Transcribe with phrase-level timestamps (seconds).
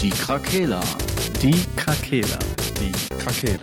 [0.00, 0.80] Die Krakela.
[1.40, 2.38] Die Krakela.
[2.78, 3.58] Die Krakela.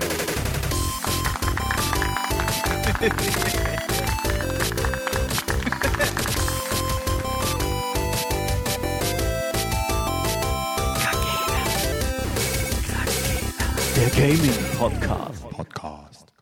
[13.96, 15.50] Der Gaming Podcast.
[15.50, 16.34] Podcast.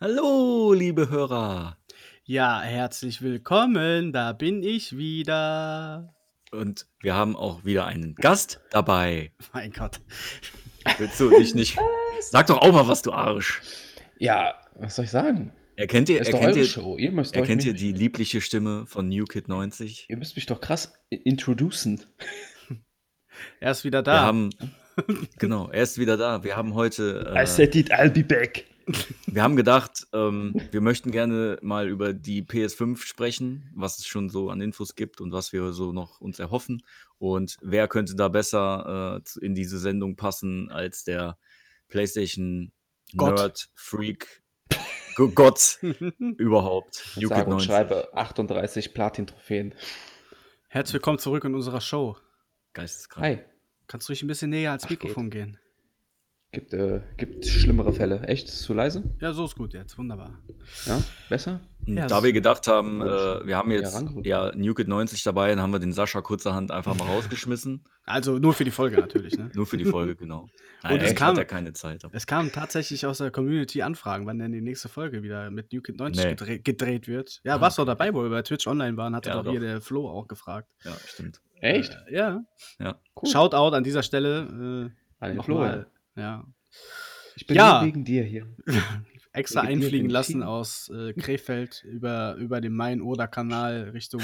[0.00, 1.76] Hallo, liebe Hörer.
[2.24, 4.12] Ja, herzlich willkommen.
[4.12, 6.12] Da bin ich wieder.
[6.52, 9.32] Und wir haben auch wieder einen Gast dabei.
[9.52, 10.00] Mein Gott.
[10.98, 11.78] Willst du dich nicht.
[12.20, 13.60] Sag doch auch mal was, du Arsch.
[14.18, 15.52] Ja, was soll ich sagen?
[15.76, 16.96] Erkennt ihr, erkennt eure ihr, Show.
[16.98, 20.06] Ihr müsst, euch erkennt ihr die liebliche Stimme von New Kid 90?
[20.10, 22.02] ihr müsst mich doch krass i- introducen.
[23.60, 24.20] Er ist wieder Wir da.
[24.20, 24.50] haben.
[25.38, 26.44] Genau, er ist wieder da.
[26.44, 27.32] Wir haben heute.
[27.34, 28.66] I Äh, said it, I'll be back.
[29.26, 34.28] Wir haben gedacht, ähm, wir möchten gerne mal über die PS5 sprechen, was es schon
[34.30, 36.82] so an Infos gibt und was wir so noch uns erhoffen.
[37.18, 41.38] Und wer könnte da besser äh, in diese Sendung passen als der
[41.88, 42.72] PlayStation
[43.16, 43.36] Gott.
[43.36, 44.42] Nerd Freak
[45.16, 45.78] G- Gott
[46.38, 46.94] überhaupt.
[46.94, 47.66] Sage Kid und 90.
[47.66, 49.74] schreibe 38 Platin-Trophäen.
[50.68, 52.16] Herzlich willkommen zurück in unserer Show.
[52.72, 53.26] Geisteskrank.
[53.26, 53.44] Hi.
[53.88, 55.58] Kannst du ruhig ein bisschen näher ans Ach, Mikrofon gehen?
[56.52, 58.22] Gibt, äh, gibt schlimmere Fälle.
[58.24, 58.48] Echt?
[58.48, 59.04] Ist zu leise?
[59.20, 59.96] Ja, so ist gut jetzt.
[59.98, 60.36] Wunderbar.
[60.84, 61.00] Ja?
[61.28, 61.60] Besser?
[61.86, 65.60] Ja, da wir gedacht haben, äh, wir haben jetzt ja New Kid 90 dabei, dann
[65.60, 67.84] haben wir den Sascha kurzerhand einfach mal rausgeschmissen.
[68.04, 69.38] Also nur für die Folge natürlich.
[69.38, 69.48] Ne?
[69.54, 70.48] Nur für die Folge, genau.
[70.82, 72.04] Nein, Und es kam- hat er keine Zeit.
[72.04, 75.72] aber- Es kamen tatsächlich aus der Community Anfragen, wann denn die nächste Folge wieder mit
[75.72, 76.30] New Kid 90 Nee.
[76.34, 77.40] gedre gedreht wird.
[77.44, 79.50] Ja, warst du dabei, wo wir bei Twitch online waren, hatte Ja, doch, doch.
[79.52, 80.68] hier der Flo auch gefragt.
[80.84, 81.40] Ja, stimmt.
[81.60, 81.96] Echt?
[82.08, 82.40] Äh, ja.
[82.80, 82.98] Ja.
[83.14, 83.30] Cool.
[83.30, 84.90] Shoutout an dieser Stelle.
[84.90, 85.42] Äh, An den.
[85.44, 85.64] Flo,
[86.20, 86.44] Ja.
[87.36, 87.84] Ich bin Ja.
[87.84, 88.46] wegen dir hier.
[89.32, 94.20] extra Wegen einfliegen lassen aus äh, Krefeld über, über den Main-Oder-Kanal Richtung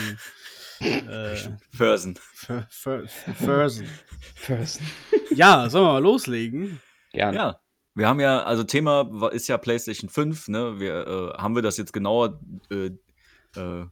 [0.80, 1.36] äh,
[1.72, 3.86] Fer- Fersen.
[4.34, 4.80] First.
[5.34, 6.80] Ja, sollen wir mal loslegen?
[7.12, 7.36] Gerne.
[7.36, 7.60] Ja.
[7.94, 10.80] Wir haben ja, also Thema ist ja PlayStation 5, ne?
[10.80, 12.40] Wir, äh, haben wir das jetzt genauer
[12.70, 12.90] äh,
[13.56, 13.86] äh,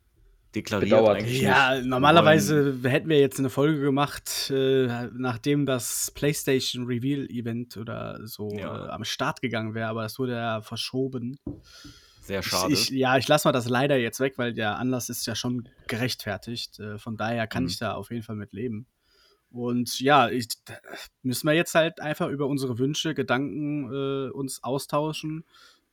[0.54, 1.18] deklariert Bedauert.
[1.18, 1.86] eigentlich Ja, nicht.
[1.86, 8.50] normalerweise hätten wir jetzt eine Folge gemacht, äh, nachdem das PlayStation Reveal Event oder so
[8.56, 8.86] Ja.
[8.86, 11.38] äh, am Start gegangen wäre, aber das wurde ja verschoben.
[12.22, 12.72] Sehr schade.
[12.72, 15.68] Ich, ja, ich lasse mal das leider jetzt weg, weil der Anlass ist ja schon
[15.88, 16.78] gerechtfertigt.
[16.80, 17.68] Äh, von daher kann Mhm.
[17.68, 18.86] ich da auf jeden Fall mit leben.
[19.50, 20.48] Und ja, ich,
[21.22, 25.44] müssen wir jetzt halt einfach über unsere Wünsche, Gedanken äh, uns austauschen,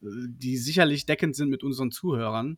[0.02, 2.58] äh, die sicherlich deckend sind mit unseren Zuhörern.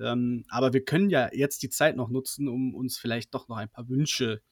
[0.00, 3.56] Ähm, aber wir können ja jetzt die Zeit noch nutzen, um uns vielleicht doch noch
[3.56, 4.42] ein paar Wünsche,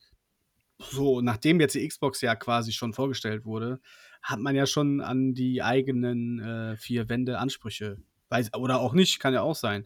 [0.79, 3.79] so nachdem jetzt die Xbox ja quasi schon vorgestellt wurde,
[4.21, 7.97] hat man ja schon an die eigenen äh, vier Wände Ansprüche.
[8.29, 9.85] Weiß, oder auch nicht, kann ja auch sein.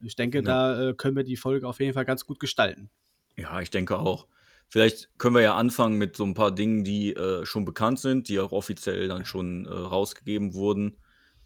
[0.00, 0.42] Ich denke, Ja.
[0.42, 2.90] da äh, können wir die Folge auf jeden Fall ganz gut gestalten.
[3.36, 4.26] Ja, ich denke auch.
[4.68, 8.28] Vielleicht können wir ja anfangen mit so ein paar Dingen, die äh, schon bekannt sind,
[8.28, 10.96] die auch offiziell dann schon äh, rausgegeben wurden.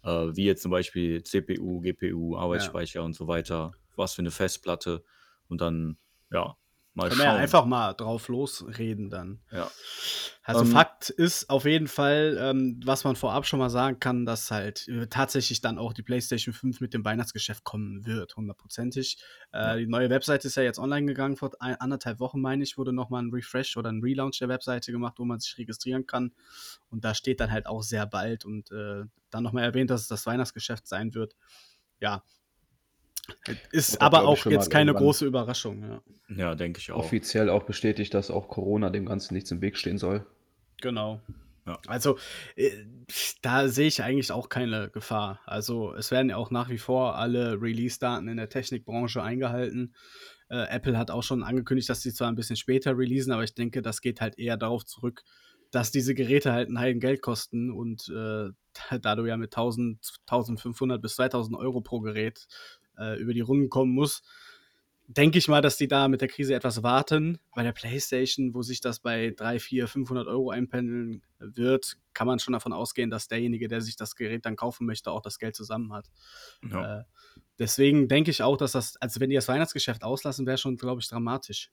[0.05, 3.71] Äh, wie jetzt zum Beispiel CPU, GPU, Arbeitsspeicher und so weiter.
[3.95, 5.03] Was für eine Festplatte.
[5.49, 5.97] Und dann,
[6.31, 6.55] ja,
[6.95, 7.41] mal Können wir ja schauen.
[7.41, 9.41] einfach mal drauf losreden dann.
[9.51, 9.69] ja.
[10.47, 14.25] Also Ähm, Fakt ist auf jeden Fall, ähm, was man vorab schon mal sagen kann,
[14.27, 19.17] dass halt äh, tatsächlich dann auch die PlayStation 5 mit dem Weihnachtsgeschäft kommen wird, hundertprozentig.
[19.51, 22.77] Äh, Die neue Webseite ist ja jetzt online gegangen, vor ein, anderthalb Wochen, meine ich,
[22.77, 26.31] wurde nochmal ein Refresh oder ein Relaunch der Webseite gemacht, wo man sich registrieren kann.
[26.89, 30.07] Und da steht dann halt auch sehr bald und äh, dann nochmal erwähnt, dass es
[30.07, 31.35] das Weihnachtsgeschäft sein wird.
[31.99, 32.23] Ja.
[33.71, 35.83] Ist aber auch jetzt keine irgendwann große Überraschung.
[35.83, 36.01] Ja.
[36.35, 36.99] Ja, denke ich auch.
[36.99, 40.25] Offiziell auch bestätigt, dass auch Corona dem Ganzen nichts im Weg stehen soll.
[40.81, 41.21] Genau.
[41.65, 41.79] Ja.
[41.87, 42.17] Also,
[42.55, 42.69] äh,
[43.41, 45.39] da sehe ich eigentlich auch keine Gefahr.
[45.45, 49.95] Also, es werden ja auch nach wie vor alle Release-Daten in der Technikbranche eingehalten.
[50.49, 53.55] Äh, Apple hat auch schon angekündigt, dass sie zwar ein bisschen später releasen, aber ich
[53.55, 55.23] denke, das geht halt eher darauf zurück,
[55.71, 58.49] dass diese Geräte halt ein Heiden Geld kosten und äh,
[59.01, 62.45] da du ja mit 1000, 1500 bis 2000 Euro pro Gerät
[62.97, 64.23] äh, über die Runden kommen musst,
[65.07, 67.37] denke ich mal, dass die da mit der Krise etwas warten.
[67.53, 72.39] Bei der PlayStation, wo sich das bei 3, 4, 500 Euro einpendeln wird, kann man
[72.39, 75.55] schon davon ausgehen, dass derjenige, der sich das Gerät dann kaufen möchte, auch das Geld
[75.55, 76.09] zusammen hat.
[76.69, 77.01] Ja.
[77.01, 77.03] Äh,
[77.59, 81.01] deswegen denke ich auch, dass das, also wenn die das Weihnachtsgeschäft auslassen, wäre schon, glaube
[81.01, 81.69] ich, dramatisch.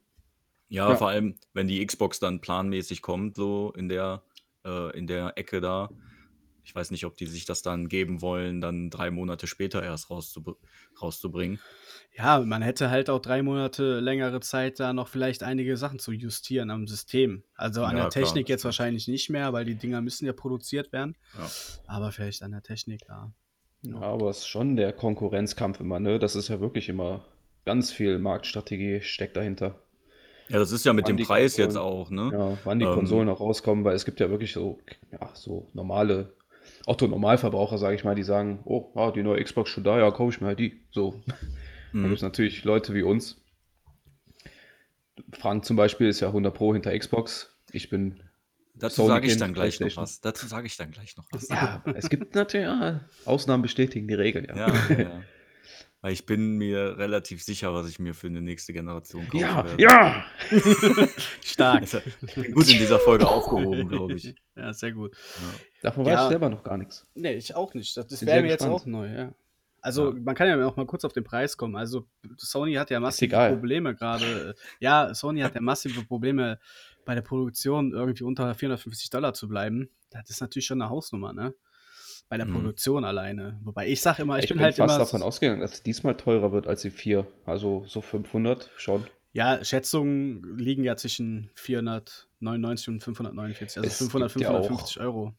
[0.68, 0.96] Ja, Ja.
[0.96, 4.22] vor allem, wenn die Xbox dann planmäßig kommt, so in der,
[4.64, 5.90] äh, in der Ecke da.
[6.64, 10.10] Ich weiß nicht, ob die sich das dann geben wollen, dann drei Monate später erst
[10.10, 10.58] rauszub
[11.00, 11.58] rauszubringen.
[12.16, 16.12] Ja, man hätte halt auch drei Monate längere Zeit, da noch vielleicht einige Sachen zu
[16.12, 17.42] justieren am System.
[17.54, 20.26] Also an Ja, der klar, Technik das jetzt wahrscheinlich nicht mehr, weil die Dinger müssen
[20.26, 21.16] ja produziert werden.
[21.36, 21.50] Ja.
[21.86, 23.32] Aber vielleicht an der Technik, ja.
[23.84, 26.18] Ja, aber es ist schon der Konkurrenzkampf immer, ne?
[26.20, 27.24] Das ist ja wirklich immer
[27.64, 29.82] ganz viel Marktstrategie steckt dahinter.
[30.48, 32.30] Ja, das ist ja mit Wann dem Preis jetzt Konsolen, auch, ne?
[32.32, 34.78] ja, wann die Ähm, Konsolen auch rauskommen, weil es gibt ja wirklich so,
[35.10, 36.34] ja, so normale
[36.86, 40.32] Otto-Normalverbraucher, sage ich mal, die sagen, oh, ah, die neue Xbox schon da, ja, kaufe
[40.34, 40.80] ich mir halt die.
[40.90, 41.22] So.
[41.26, 41.34] Da
[41.98, 42.02] Mhm.
[42.04, 43.38] gibt es natürlich Leute wie uns.
[45.38, 47.54] Frank zum Beispiel ist ja 100 Pro hinter Xbox.
[47.70, 48.22] Ich bin,
[48.74, 50.20] Dazu sage ich dann gleich noch was.
[50.20, 51.48] Dazu sage ich dann gleich noch was.
[51.48, 54.56] ja, es gibt natürlich, ja, Ausnahmen bestätigen die Regeln, ja.
[54.56, 55.22] Ja, ja.
[56.02, 59.64] Weil ich bin mir relativ sicher, was ich mir für eine nächste Generation kaufen Ja,
[59.64, 59.82] werde.
[59.82, 60.24] ja!
[61.44, 61.82] Stark.
[61.82, 64.34] Also, ich bin gut in dieser Folge aufgehoben, glaube ich.
[64.56, 65.16] Ja, sehr gut.
[65.80, 66.14] Davon Ja.
[66.14, 67.06] weiß ich selber noch gar nichts.
[67.14, 67.96] Nee, ich auch nicht.
[67.96, 69.32] Das, das wäre mir jetzt auch neu, ja.
[69.80, 70.20] Also, Ja.
[70.20, 71.76] man kann ja auch mal kurz auf den Preis kommen.
[71.76, 72.06] Also,
[72.36, 73.36] Sony hat ja massive.
[73.48, 74.54] Probleme gerade.
[74.80, 76.58] Ja, Sony hat ja massive Probleme
[77.04, 79.88] bei der Produktion irgendwie unter 450 Dollar zu bleiben.
[80.10, 81.54] Das ist natürlich schon eine Hausnummer, ne?
[82.32, 82.54] Bei der Mhm.
[82.54, 83.60] Produktion alleine.
[83.62, 86.16] Wobei ich sage immer, ich, Ich, bin, bin halt fast davon ausgegangen, dass es diesmal
[86.16, 87.26] teurer wird als die 4.
[87.44, 89.04] Also so 500 schon.
[89.34, 95.00] Ja, Schätzungen liegen ja zwischen 499 und 549, also Es 500, gibt ja auch- 550
[95.02, 95.34] Euro.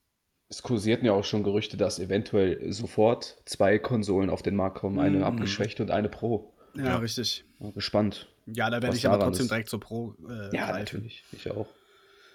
[0.50, 5.00] Es kursierten ja auch schon Gerüchte, dass eventuell sofort zwei Konsolen auf den Markt kommen,
[5.00, 5.24] eine Mhm.
[5.24, 6.54] abgeschwächt und eine Pro.
[6.75, 6.98] Ja, Ja.
[6.98, 7.44] richtig.
[7.74, 8.28] Gespannt.
[8.45, 9.51] Ja, da werde ich aber trotzdem ist.
[9.51, 10.13] direkt so pro.
[10.30, 10.78] Äh, Ja, greifen.
[10.78, 11.24] natürlich.
[11.31, 11.66] Ich auch.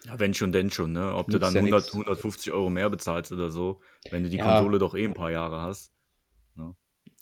[0.05, 1.15] Ja, wenn schon, denn schon, ne?
[1.15, 1.93] Ob du Nützt dann ja 100, nix.
[1.95, 3.81] 150 Euro mehr bezahlst oder so,
[4.11, 4.45] wenn du die Ja.
[4.57, 5.93] Konsole doch eh ein paar Jahre hast.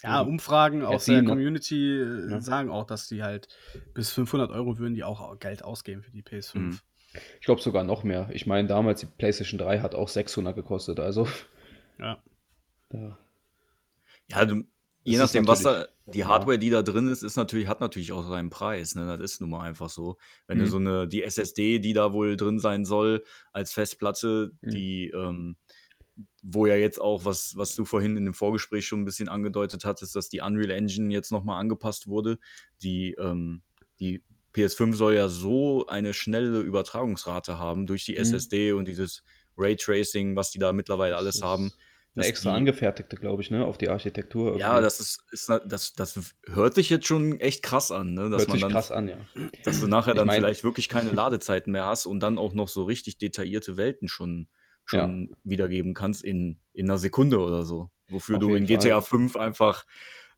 [0.03, 1.29] Ja, Umfragen aus Erziehen, der ne?
[1.31, 2.41] Community äh, Ja.
[2.41, 3.49] sagen auch, dass die halt
[3.95, 6.55] bis 500 Euro würden die auch Geld ausgeben für die PS5.
[6.59, 6.79] Mhm.
[7.41, 8.29] Ich glaube sogar noch mehr.
[8.33, 11.01] Ich meine, damals die PlayStation 3 hat auch 600 gekostet.
[11.01, 11.27] Also,
[11.99, 12.23] Ja.
[12.91, 13.19] da,
[14.29, 14.65] Ja, du,
[15.07, 16.25] je nachdem, was da, die.
[16.25, 18.95] Hardware, die da drin ist, ist natürlich, hat natürlich auch seinen Preis.
[18.95, 19.07] Ne?
[19.07, 20.17] Das ist nun mal einfach so.
[20.47, 20.69] Wenn du Mhm.
[20.71, 24.71] so eine, die SSD, die da wohl drin sein soll, als Festplatte, Mhm.
[24.71, 25.57] die, ähm,
[26.43, 29.85] wo ja jetzt auch, was, was du vorhin in dem Vorgespräch schon ein bisschen angedeutet
[29.85, 32.39] hattest, dass die Unreal Engine jetzt nochmal angepasst wurde.
[32.83, 33.63] Die, ähm,
[34.01, 34.23] die
[34.55, 38.19] PS5 soll ja so eine schnelle Übertragungsrate haben durch die Mhm.
[38.21, 39.23] SSD und dieses
[39.59, 41.73] Raytracing, was die da mittlerweile alles haben.
[42.17, 43.65] Eine extra die- angefertigte, glaube ich, ne?
[43.65, 44.59] Auf die Architektur.
[44.59, 44.83] Ja, irgendwie.
[44.85, 48.31] das ist, ist das, das hört sich jetzt schon echt krass an, ne?
[48.31, 49.17] Dass hört man sich dann, krass an, ja.
[49.65, 52.55] dass du nachher Ich dann mein- vielleicht wirklich keine Ladezeiten mehr hast und dann auch
[52.55, 54.49] noch so richtig detaillierte Welten schon,
[54.85, 57.91] schon wiedergeben kannst in, in einer Sekunde oder so.
[58.09, 59.19] Wofür Auf du in GTA Fall.
[59.19, 59.85] 5 einfach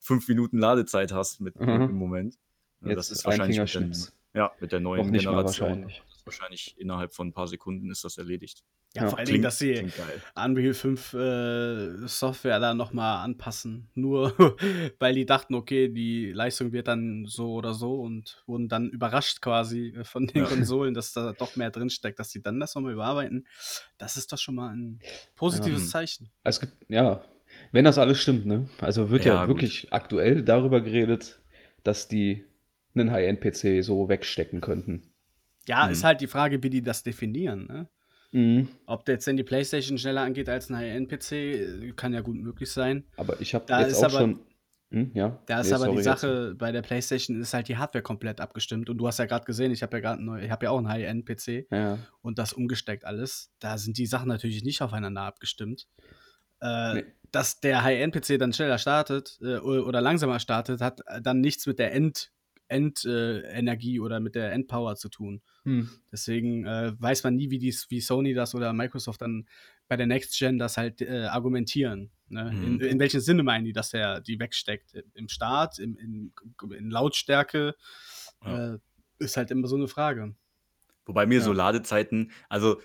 [0.00, 1.68] fünf Minuten Ladezeit hast mit, Mhm.
[1.68, 2.34] im Moment.
[2.80, 3.90] Ja, das ist ein wahrscheinlich mit der,
[4.34, 5.68] ja, mit der neuen Generation.
[5.68, 6.02] wahrscheinlich.
[6.24, 8.62] Wahrscheinlich innerhalb von ein paar Sekunden ist das erledigt.
[8.94, 9.86] Ja, Ja, vor allen Dingen, dass sie.
[10.34, 13.90] Unreal 5 äh, Software da nochmal anpassen.
[13.94, 14.32] Nur
[14.98, 19.40] weil die dachten, okay, die Leistung wird dann so oder so und wurden dann überrascht
[19.42, 20.48] quasi äh, von den Ja.
[20.48, 23.46] Konsolen, dass da doch mehr drinsteckt, dass sie dann das nochmal überarbeiten.
[23.98, 25.00] Das ist doch schon mal ein
[25.36, 25.90] positives Ja.
[26.00, 26.30] Zeichen.
[26.44, 27.22] Es gibt, ja,
[27.72, 28.68] wenn das alles stimmt, ne?
[28.80, 29.56] Also wird ja, Ja, gut.
[29.56, 31.40] wirklich aktuell darüber geredet,
[31.84, 32.44] dass die
[32.94, 35.12] einen High-End-PC so wegstecken könnten.
[35.66, 35.92] Ja, Mhm.
[35.92, 37.66] ist halt die Frage, wie die das definieren.
[37.66, 37.88] Ne?
[38.32, 38.68] Mhm.
[38.86, 42.36] Ob der jetzt denn die PlayStation schneller angeht als ein High-End-PC, äh, kann ja gut
[42.36, 43.04] möglich sein.
[43.16, 44.40] Aber ich habe Da jetzt ist auch aber- schon.
[44.90, 45.38] Hm, ja.
[45.44, 48.88] Da ist Nee, aber die Sache, bei der PlayStation ist halt die Hardware komplett abgestimmt.
[48.88, 50.78] Und du hast ja gerade gesehen, ich habe ja gerade neu, ich habe ja auch
[50.78, 51.70] einen High-End-PC Jetzt.
[51.72, 51.98] Ja.
[52.22, 53.50] und das umgesteckt alles.
[53.58, 55.86] Da sind die Sachen natürlich nicht aufeinander abgestimmt.
[56.62, 57.04] Äh, Nee.
[57.30, 61.92] Dass der High-End-PC dann schneller startet äh, oder langsamer startet, hat dann nichts mit der
[61.92, 62.30] End-
[62.68, 65.40] End-Energie äh, oder mit der Endpower zu tun.
[65.64, 65.88] Hm.
[66.12, 69.46] Deswegen äh, weiß man nie, wie, dies, wie Sony das oder Microsoft dann
[69.88, 72.10] bei der Next Gen das halt äh, argumentieren.
[72.28, 72.50] Ne?
[72.50, 72.80] In, Mhm.
[72.80, 74.92] in welchem Sinne meinen die, dass der die wegsteckt?
[75.14, 76.32] Im Start, im, in,
[76.76, 77.74] in Lautstärke?
[78.44, 78.74] Ja.
[78.74, 78.78] Äh,
[79.18, 80.34] ist halt immer so eine Frage.
[81.06, 81.56] Wobei mir so Ja.
[81.56, 82.80] Ladezeiten, also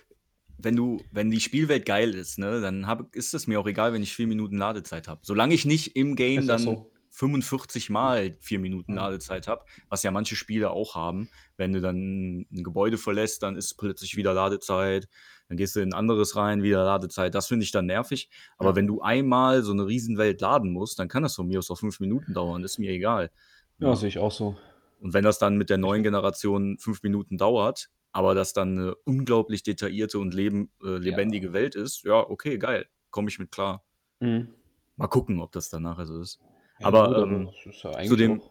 [0.58, 3.91] wenn du, wenn die Spielwelt geil ist, ne, dann hab, ist es mir auch egal,
[3.91, 5.19] wenn ich vier Minuten Ladezeit habe.
[5.24, 6.92] Solange ich nicht im Game dann so.
[7.13, 8.98] 45 Mal vier Minuten Mhm.
[8.98, 11.29] Ladezeit habe, was ja manche Spiele auch haben.
[11.58, 15.08] Wenn du dann ein Gebäude verlässt, dann ist plötzlich wieder Ladezeit.
[15.48, 17.36] Dann gehst du in ein anderes rein, wieder Ladezeit.
[17.36, 18.29] Das finde ich dann nervig.
[18.58, 18.75] Aber Ja.
[18.75, 21.77] wenn du einmal so eine Riesenwelt laden musst, dann kann das von mir aus auch
[21.77, 22.63] fünf Minuten dauern.
[22.63, 23.29] Ist mir egal.
[23.77, 24.58] Ja, sehe ich auch so.
[25.00, 28.96] Und wenn das dann mit der neuen Generation fünf Minuten dauert, aber das dann eine
[29.05, 32.88] unglaublich detaillierte und leben, äh, lebendige Welt ist, ja, okay, geil.
[33.12, 33.84] Komme ich mit klar.
[34.20, 34.48] Mhm.
[34.96, 36.39] Mal gucken, ob das dann nachher so ist.
[36.84, 37.50] Ja, Aber, gut, ähm,
[37.84, 38.42] ja zu dem-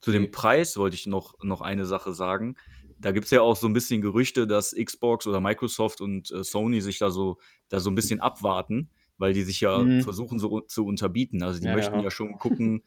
[0.00, 0.30] Zu dem.
[0.30, 2.56] Preis wollte ich noch, noch eine Sache sagen.
[2.98, 6.42] Da gibt es ja auch so ein bisschen Gerüchte, dass Xbox oder Microsoft und äh,
[6.42, 10.00] Sony sich da so, da so ein bisschen abwarten, weil die sich ja Mhm.
[10.02, 11.42] versuchen so zu unterbieten.
[11.42, 12.10] Also die Ja, möchten ja.
[12.10, 12.82] schon gucken,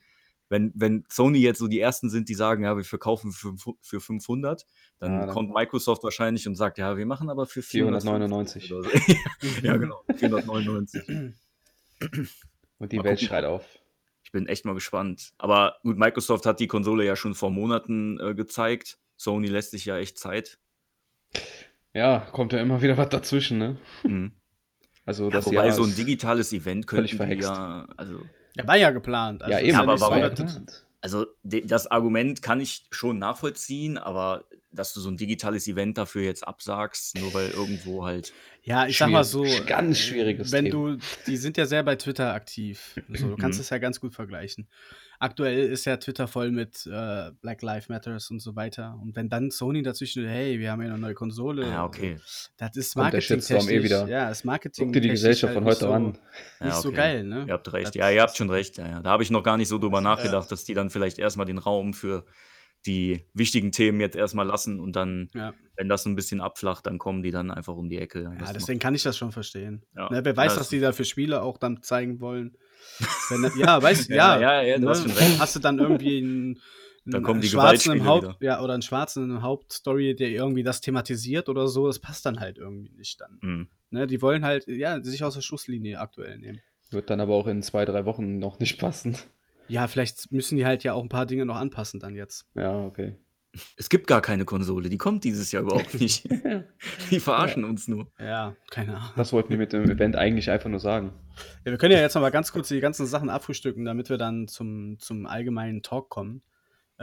[0.49, 3.77] wenn, wenn Sony jetzt so die ersten sind, die sagen, ja, wir verkaufen für, fünf-
[3.81, 4.65] für 500,
[4.99, 8.73] dann, Ja, dann- kommt Microsoft wahrscheinlich und sagt, ja, wir machen aber für 499 499.
[8.73, 8.93] oder so.
[9.67, 11.33] ja, genau, 499.
[12.79, 13.27] Und die Mal Welt gucken.
[13.27, 13.63] schreit auf.
[14.33, 15.31] Ich bin echt mal gespannt.
[15.37, 18.97] Aber gut, Microsoft hat die Konsole ja schon vor Monaten äh, gezeigt.
[19.15, 20.57] Sony lässt sich ja echt Zeit.
[21.93, 23.77] Ja, kommt ja immer wieder was dazwischen, ne?
[24.01, 24.31] Mhm.
[25.05, 27.47] Also Ja, das wobei Jahr so ein digitales Event könnten die verhext.
[27.47, 28.21] ja, also,
[28.55, 29.43] Ja, war ja geplant.
[29.47, 29.77] Ja, ist eben.
[29.77, 30.83] aber warum- geplant.
[31.03, 36.23] Also das Argument kann ich schon nachvollziehen, aber dass du so ein digitales Event dafür
[36.23, 38.31] jetzt absagst, nur weil irgendwo halt.
[38.63, 39.45] Ja, ich sag mal so.
[39.65, 40.95] ganz äh, schwieriges Wenn Thema.
[40.95, 42.95] du, die sind ja sehr bei Twitter aktiv.
[43.09, 43.63] So, du kannst Mhm.
[43.63, 44.69] es ja ganz gut vergleichen.
[45.23, 48.99] Aktuell ist ja Twitter voll mit äh, Black Lives Matters und so weiter.
[49.01, 51.65] Und wenn dann Sony dazwischen, hey, wir haben ja eine neue Konsole.
[51.65, 52.17] Ja, okay.
[52.57, 53.39] Das ist Marketing.
[53.39, 54.05] Eh wieder.
[54.09, 54.87] Ja, ist Marketing.
[54.87, 56.17] Guck dir die Gesellschaft von heute an.
[56.59, 56.97] Ja, Nicht so okay.
[56.97, 57.45] geil, ne?
[57.47, 57.87] Ihr habt recht.
[57.87, 58.77] Das- Ja, ihr habt schon recht.
[58.77, 58.99] Ja, ja.
[59.01, 61.45] Da habe ich noch gar nicht so drüber Das, nachgedacht, dass die dann vielleicht erstmal
[61.45, 62.25] den Raum für
[62.85, 65.53] die wichtigen Themen jetzt erstmal lassen und dann, Ja.
[65.77, 68.23] wenn das ein bisschen abflacht, dann kommen die dann einfach um die Ecke.
[68.23, 69.85] Ja, Das deswegen kann ich das schon verstehen.
[69.95, 70.09] Ja.
[70.11, 72.57] Ne, wer weiß, Ja, was das- die da für Spiele auch dann zeigen wollen.
[73.29, 74.39] Wenn, ja, weißt du, ja.
[74.39, 74.89] Ja, ja, ja, ne.
[75.39, 76.59] Hast du dann irgendwie einen,
[77.05, 78.37] Dann einen kommen die Schwarzen im Haupt, wieder.
[78.39, 82.25] ja, oder einen Schwarzen in der Hauptstory, der irgendwie das thematisiert oder so, das passt
[82.25, 83.39] dann halt irgendwie nicht dann.
[83.41, 83.67] Hm.
[83.89, 86.61] Ne, die wollen halt, ja, sich aus der Schusslinie aktuell nehmen.
[86.91, 89.17] Wird dann aber auch in zwei, drei Wochen noch nicht passen.
[89.67, 92.45] Ja, vielleicht müssen die halt ja auch ein paar Dinge noch anpassen dann jetzt.
[92.55, 93.15] Ja, okay.
[93.77, 96.27] Es gibt gar keine Konsole, die kommt dieses Jahr überhaupt nicht.
[97.11, 98.07] die verarschen uns nur.
[98.19, 99.11] Ja, keine Ahnung.
[99.15, 101.13] Das wollten wir mit dem Event eigentlich einfach nur sagen.
[101.65, 104.17] Ja, wir können ja jetzt noch mal ganz kurz die ganzen Sachen abfrühstücken, damit wir
[104.17, 106.41] dann zum, zum allgemeinen Talk kommen.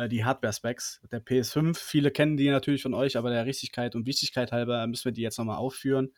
[0.00, 1.76] Äh, die Hardware-Specs der PS5.
[1.76, 5.20] Viele kennen die natürlich von euch, aber der Richtigkeit und Wichtigkeit halber müssen wir die
[5.20, 6.12] jetzt noch mal aufführen.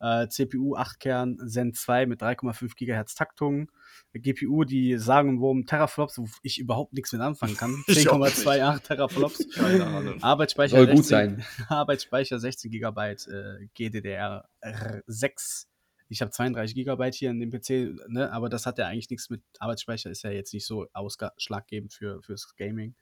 [0.00, 3.70] Äh, CPU 8-Kern Zen 2 mit 3,5 GHz Taktung.
[4.12, 7.84] GPU, die sagen, wo Teraflops, wo ich überhaupt nichts mit anfangen kann.
[7.86, 8.36] Ich auch nicht.
[8.36, 9.46] 10,28 Teraflops.
[10.22, 11.44] Arbeitsspeicher Soll gut 16 sein.
[11.68, 15.66] Arbeitsspeicher 16 GB äh, GDDR6.
[16.08, 18.32] Ich habe 32 GB hier in dem PC, ne?
[18.32, 22.20] aber das hat ja eigentlich nichts mit Arbeitsspeicher, ist ja jetzt nicht so ausschlaggebend für,
[22.22, 22.96] fürs Gaming.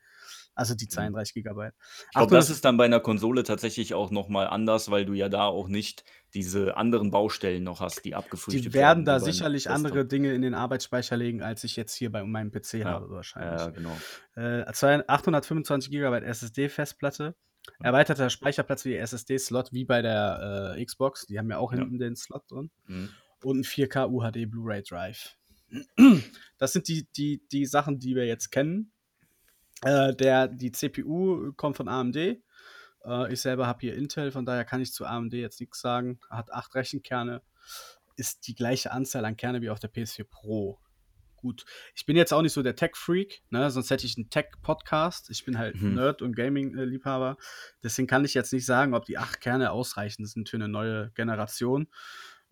[0.59, 1.67] Also die 32 GB.
[1.67, 1.71] Mhm.
[2.07, 5.29] Ich glaube, das ist dann bei einer Konsole tatsächlich auch nochmal anders, weil du ja
[5.29, 6.03] da auch nicht
[6.35, 10.43] diese anderen Baustellen noch hast, die abgefrühstückt die werden da wie sicherlich andere Dinge in
[10.43, 12.87] den Arbeitsspeicher legen, als ich jetzt hier bei meinem PC Ja.
[12.87, 13.61] habe, wahrscheinlich.
[13.61, 13.97] Ja, genau.
[14.35, 17.37] Äh, zwei- 825 GB SSD-Festplatte.
[17.81, 21.27] Erweiterter Speicherplatz die SSD-Slot, wie bei der äh, Xbox.
[21.27, 21.79] Die haben ja auch Ja.
[21.79, 22.71] hinten den Slot drin.
[22.87, 23.11] Mhm.
[23.45, 25.37] Und ein 4K UHD Blu-ray Drive.
[26.59, 28.91] Das sind die, die, die Sachen, die wir jetzt kennen.
[29.83, 32.17] Äh, der, die CPU kommt von AMD.
[32.17, 36.19] Äh, ich selber habe hier Intel, von daher kann ich zu AMD jetzt nichts sagen.
[36.31, 37.43] Hat acht Rechenkerne.
[38.17, 40.81] Ist die gleiche Anzahl an Kerne wie auf der PS4 Pro.
[41.37, 43.71] Gut, ich bin jetzt auch nicht so der Tech-Freak, ne?
[43.71, 45.31] sonst hätte ich einen Tech-Podcast.
[45.31, 45.95] Ich bin halt Mhm.
[45.95, 47.37] Nerd und Gaming-Liebhaber.
[47.81, 51.13] Deswegen kann ich jetzt nicht sagen, ob die acht Kerne ausreichend sind für eine neue
[51.13, 51.87] Generation.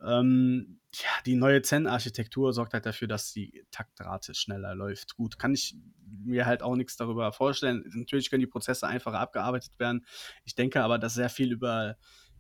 [0.04, 5.16] Ähm, ja, die neue Zen-Architektur sorgt halt dafür, dass die Taktrate schneller läuft.
[5.16, 5.76] Gut, kann ich
[6.24, 7.84] mir halt auch nichts darüber vorstellen.
[7.94, 10.06] Natürlich können die Prozesse einfacher abgearbeitet werden.
[10.44, 11.96] Ich denke aber, dass sehr viel über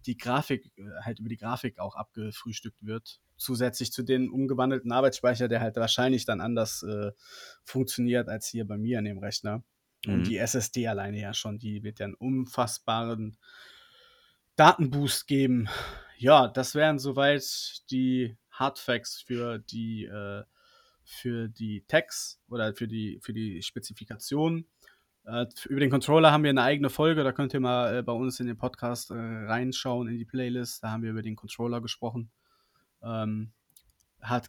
[0.06, 3.20] die Grafik, äh, halt über die Grafik auch abgefrühstückt wird.
[3.36, 7.12] Zusätzlich zu den umgewandelten Arbeitsspeicher, der halt wahrscheinlich dann anders äh,
[7.64, 9.62] funktioniert als hier bei mir an dem Rechner.
[10.06, 10.14] Mhm.
[10.14, 13.36] Und die SSD alleine ja schon, die wird ja einen unfassbaren
[14.56, 15.68] Datenboost geben.
[16.18, 17.44] Ja, das wären soweit
[17.90, 20.44] die Hardfacts für die, äh,
[21.04, 24.64] für die Tags oder für die, für die Spezifikation.
[25.26, 28.12] Äh, über den Controller haben wir eine eigene Folge, da könnt ihr mal äh, bei
[28.12, 30.82] uns in den Podcast äh, reinschauen, in die Playlist.
[30.82, 32.30] Da haben wir über den Controller gesprochen.
[33.02, 33.52] Ähm,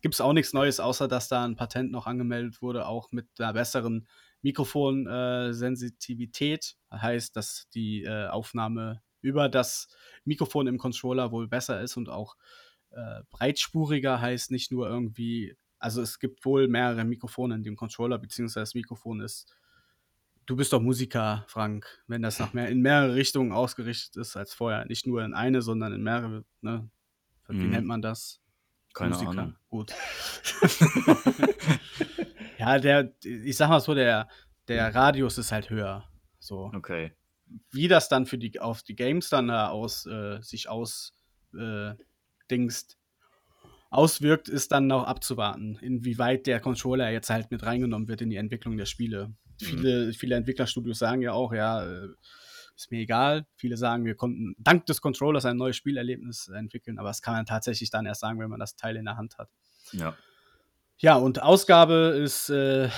[0.01, 3.27] Gibt es auch nichts Neues, außer dass da ein Patent noch angemeldet wurde, auch mit
[3.39, 4.07] einer besseren
[4.41, 6.77] Mikrofonsensitivität.
[6.91, 9.89] heißt, dass die äh, Aufnahme über das
[10.25, 12.35] Mikrofon im Controller wohl besser ist und auch
[12.91, 18.17] äh, breitspuriger heißt nicht nur irgendwie, also es gibt wohl mehrere Mikrofone in dem Controller,
[18.17, 19.53] beziehungsweise das Mikrofon ist.
[20.45, 24.53] Du bist doch Musiker, Frank, wenn das nach mehr, in mehrere Richtungen ausgerichtet ist als
[24.53, 24.85] vorher.
[24.85, 26.89] Nicht nur in eine, sondern in mehrere, ne?
[27.49, 27.69] Wie Mhm.
[27.69, 28.39] nennt man das?
[28.93, 29.29] Keine Musiker.
[29.31, 29.55] Ahnung.
[29.69, 29.93] Gut.
[32.57, 34.27] ja, der, ich sag mal so, der,
[34.67, 36.05] der Radius ist halt höher.
[36.39, 36.71] So.
[36.73, 37.11] Okay.
[37.71, 41.13] Wie das dann für die, auf die Games dann da aus, äh, sich aus,
[41.57, 41.93] äh,
[42.49, 42.97] dingst,
[43.89, 48.35] auswirkt, ist dann noch abzuwarten, inwieweit der Controller jetzt halt mit reingenommen wird in die
[48.35, 49.33] Entwicklung der Spiele.
[49.59, 52.09] Viele, viele Entwicklerstudios sagen ja auch, ja, äh,
[52.75, 53.45] ist mir egal.
[53.55, 57.45] Viele sagen, wir konnten dank des Controllers ein neues Spielerlebnis entwickeln, aber das kann man
[57.45, 59.49] tatsächlich dann erst sagen, wenn man das Teil in der Hand hat.
[59.91, 60.15] Ja.
[60.99, 62.89] Ja, und Ausgabe ist äh,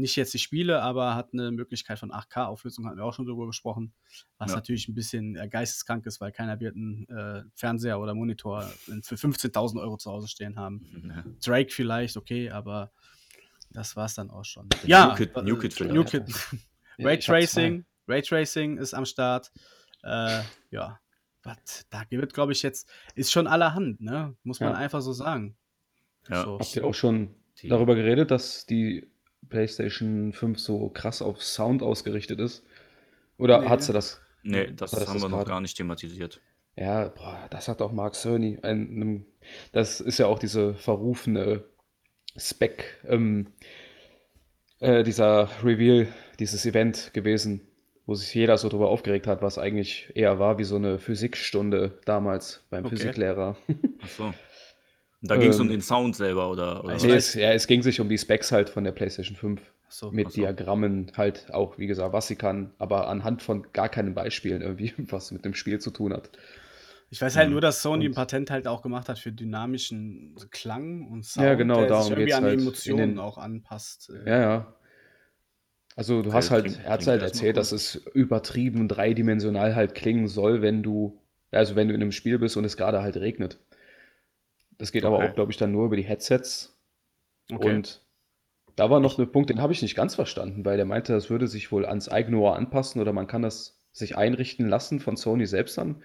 [0.00, 3.46] nicht jetzt die Spiele, aber hat eine Möglichkeit von 8K-Auflösung, hatten wir auch schon drüber
[3.46, 3.92] gesprochen.
[4.38, 4.56] Was Ja.
[4.56, 8.62] natürlich ein bisschen äh, geisteskrank ist, weil keiner wird einen äh, Fernseher oder Monitor
[9.02, 11.12] für 15.000 Euro zu Hause stehen haben.
[11.14, 11.24] Ja.
[11.44, 12.90] Drake vielleicht, okay, aber
[13.70, 14.68] das war's dann auch schon.
[14.84, 15.80] Ja, New Kid- äh, New Kid.
[15.92, 16.24] New Kid.
[16.98, 19.52] Ja, Raytracing, Raytracing ist am Start.
[20.02, 20.40] Äh,
[20.70, 20.98] ja,
[21.42, 24.34] was, da wird, glaube ich, jetzt, ist schon allerhand, ne?
[24.42, 24.76] Muss man Ja.
[24.78, 25.56] einfach so sagen.
[26.28, 26.44] Ja.
[26.44, 26.58] So.
[26.58, 29.10] Habt ihr auch schon darüber geredet, dass die
[29.48, 32.62] PlayStation 5 so krass auf Sound ausgerichtet ist?
[33.38, 33.68] Oder Nee.
[33.68, 34.20] hat sie das?
[34.42, 36.40] Nee, das haben das wir noch gar nicht thematisiert.
[36.76, 38.58] Ja, boah, das hat auch Mark Cerny.
[38.62, 39.26] Ein, einem-
[39.72, 41.64] das ist ja auch diese verrufene
[42.36, 43.48] Spec, ähm,
[44.78, 47.60] äh, dieser Reveal, dieses Event gewesen,
[48.06, 51.98] wo sich jeder so drüber aufgeregt hat, was eigentlich eher war wie so eine Physikstunde
[52.04, 52.96] damals beim Okay.
[52.96, 53.56] Physiklehrer.
[54.02, 54.34] Ach so.
[55.22, 56.84] Da ging es um Ähm, den Sound selber, oder?
[56.84, 59.60] oder Nee, es, ja, es ging sich um die Specs halt von der PlayStation 5.
[59.88, 60.36] So, mit so.
[60.36, 64.92] Diagrammen halt auch, wie gesagt, was sie kann, aber anhand von gar keinen Beispielen irgendwie,
[65.10, 66.30] was mit dem Spiel zu tun hat.
[67.10, 67.52] Ich weiß halt Mhm.
[67.54, 71.54] nur, dass Sony ein Patent halt auch gemacht hat für dynamischen Klang und Sound, Ja,
[71.54, 74.10] genau, der darum sich irgendwie geht's an halt Emotionen den- auch anpasst.
[74.10, 74.74] Äh, Ja, ja.
[75.96, 80.28] Also du hast halt, klingt- er hat halt erzählt, dass es übertrieben dreidimensional halt klingen
[80.28, 83.58] soll, wenn du, also wenn du in einem Spiel bist und es gerade halt regnet.
[84.80, 85.28] Das geht aber Okay.
[85.28, 86.76] auch, glaube ich, dann nur über die Headsets.
[87.52, 87.74] Okay.
[87.76, 88.02] Und
[88.76, 91.28] da war noch ein Punkt, den habe ich nicht ganz verstanden, weil der meinte, das
[91.30, 95.16] würde sich wohl ans eigene Ohr anpassen oder man kann das sich einrichten lassen von
[95.16, 96.02] Sony selbst dann.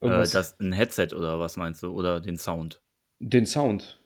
[0.00, 1.92] Äh, Irgendwas- das, ein Headset oder was meinst du?
[1.92, 2.80] Oder den Sound?
[3.18, 3.98] den Sound.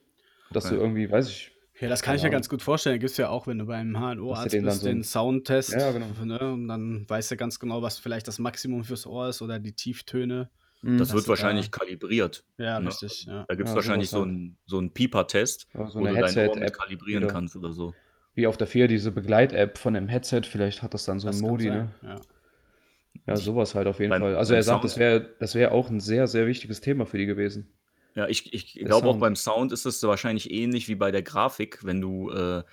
[0.51, 0.75] Dass Okay.
[0.75, 2.99] du irgendwie, weiß ich, Ja, das kann ich mir Keine ganz gut vorstellen.
[2.99, 5.71] Gibt es ja auch, wenn du beim HNO-Arzt den bist, so den Soundtest.
[5.73, 6.07] Ja, genau.
[6.23, 6.39] Ne?
[6.39, 9.73] Und dann weißt du ganz genau, was vielleicht das Maximum fürs Ohr ist oder die
[9.73, 10.49] Tieftöne.
[10.83, 12.43] Das Das wird wahrscheinlich da- kalibriert.
[12.57, 12.87] Ja, Ne?
[12.87, 13.25] richtig.
[13.25, 13.45] Ja.
[13.47, 16.13] Da gibt es Ja, wahrscheinlich sowas so einen so einen Pieper-Test, ja, so wo du
[16.13, 17.31] dein Ohr mit kalibrieren wieder.
[17.33, 17.93] kannst oder so.
[18.33, 21.35] Wie auf der 4 diese Begleit-App von dem Headset, vielleicht hat das dann so Das
[21.35, 21.91] einen kann Modi, ne?
[22.01, 22.15] Ja.
[23.27, 24.35] Ja, sowas halt auf jeden Beim- Fall.
[24.35, 27.17] Also er sagt, Sound- das wäre das wär auch ein sehr, sehr wichtiges Thema für
[27.17, 27.67] die gewesen.
[28.15, 31.85] Ja, ich, ich glaube auch beim Sound ist es wahrscheinlich ähnlich wie bei der Grafik,
[31.85, 32.63] wenn du äh,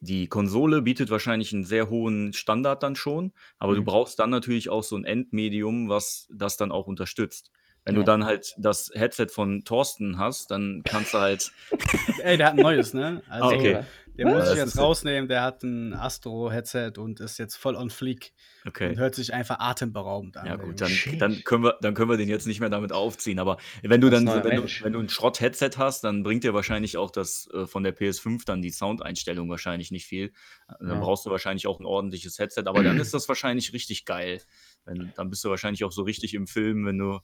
[0.00, 3.86] die, Konsole bietet wahrscheinlich einen sehr hohen Standard dann schon, aber du Mhm.
[3.86, 7.50] brauchst dann natürlich auch so ein Endmedium, was das dann auch unterstützt.
[7.84, 8.06] Wenn du Ja.
[8.06, 11.52] dann halt das Headset von Thorsten hast, dann kannst du halt.
[12.22, 13.22] Ey, der hat ein neues, ne?
[13.28, 13.84] Also, Ah, okay.
[14.18, 15.28] Der muss ich jetzt rausnehmen.
[15.28, 18.32] Der hat ein Astro-Headset und ist jetzt voll on fleek
[18.64, 18.96] und Okay.
[18.96, 20.46] hört sich einfach atemberaubend an.
[20.46, 23.38] Ja gut, dann, dann, können wir, dann können wir den jetzt nicht mehr damit aufziehen.
[23.38, 26.54] Aber wenn du Das dann, wenn, du, wenn du ein Schrott-Headset hast, dann bringt dir
[26.54, 30.32] wahrscheinlich auch das äh, von der PS5 dann die Soundeinstellung wahrscheinlich nicht viel.
[30.80, 30.98] Dann Ja.
[31.00, 34.40] brauchst du wahrscheinlich auch ein ordentliches Headset, aber dann ist das wahrscheinlich richtig geil.
[34.84, 37.20] Wenn, dann bist du wahrscheinlich auch so richtig im Film, wenn du,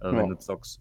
[0.00, 0.16] äh, Ja.
[0.16, 0.80] wenn du zockst.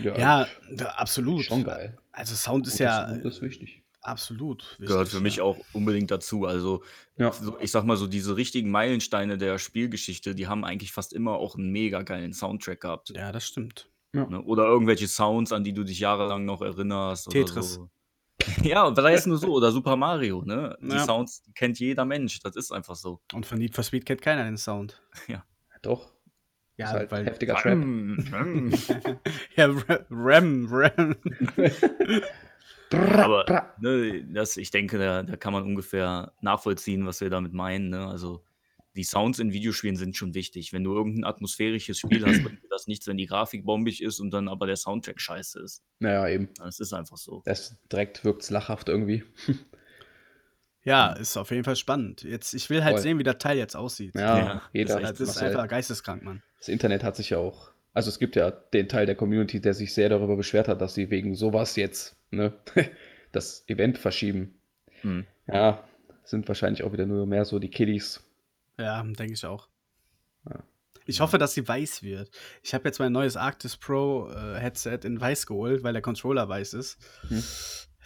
[0.00, 1.44] Ja, da, absolut.
[1.44, 1.96] Schon geil.
[2.10, 3.83] Also Sound ist ja Sound ist wichtig.
[4.04, 4.86] Absolut wichtig.
[4.86, 5.44] Gehört für mich ja.
[5.44, 6.46] auch unbedingt dazu.
[6.46, 6.82] Also,
[7.16, 7.32] Ja.
[7.32, 11.32] so, ich sag mal so, diese richtigen Meilensteine der Spielgeschichte, die haben eigentlich fast immer
[11.32, 13.10] auch einen mega geilen Soundtrack gehabt.
[13.10, 13.88] Ja, das stimmt.
[14.12, 14.42] Ne?
[14.42, 17.30] Oder irgendwelche Sounds, an die du dich jahrelang noch erinnerst.
[17.30, 17.78] Tetris.
[17.78, 17.90] Oder so.
[18.62, 19.48] Ja, und sei es nur so.
[19.52, 20.76] Oder Super Mario, ne?
[20.80, 21.04] Die Ja.
[21.04, 22.40] Sounds kennt jeder Mensch.
[22.40, 23.20] Das ist einfach so.
[23.32, 25.00] Und von Need for Speed kennt keiner den Sound.
[25.82, 26.12] Doch.
[26.76, 27.26] Ja, ist halt weil.
[27.26, 27.78] heftiger Trap.
[29.56, 29.70] ja,
[30.10, 31.16] Ram, Ram.
[32.92, 37.88] Aber ne, das, ich denke, da, da kann man ungefähr nachvollziehen, was wir damit meinen.
[37.90, 38.06] Ne?
[38.06, 38.44] Also
[38.96, 40.72] die Sounds in Videospielen sind schon wichtig.
[40.72, 44.20] Wenn du irgendein atmosphärisches Spiel hast, bringt dir das nichts, wenn die Grafik bombig ist
[44.20, 45.82] und dann aber der Soundtrack scheiße ist.
[45.98, 46.48] Naja, eben.
[46.58, 47.42] Das ist einfach so.
[47.44, 49.24] Das direkt wirkt lachhaft irgendwie.
[50.86, 52.24] Ja, ist auf jeden Fall spannend.
[52.24, 53.02] Jetzt, ich will halt Voll.
[53.02, 54.14] sehen, wie das Teil jetzt aussieht.
[54.14, 55.00] Ja, Ja, jeder.
[55.00, 56.42] das ist Marcel, einfach geisteskrank, Mann.
[56.58, 57.70] das Internet hat sich ja auch.
[57.94, 60.94] Also es gibt ja den Teil der Community, der sich sehr darüber beschwert hat, dass
[60.94, 62.52] sie wegen sowas jetzt ne,
[63.32, 64.54] das Event verschieben.
[65.02, 65.24] Hm.
[65.46, 65.84] Ja,
[66.24, 68.20] sind wahrscheinlich auch wieder nur mehr so die Kiddies.
[68.78, 69.68] Ja, denke ich auch.
[70.48, 70.64] Ja.
[71.06, 72.30] Ich hoffe, dass sie weiß wird.
[72.62, 76.48] Ich habe jetzt mein neues Arctis Pro äh, Headset in weiß geholt, weil der Controller
[76.48, 76.98] weiß ist.
[77.28, 77.42] Hm.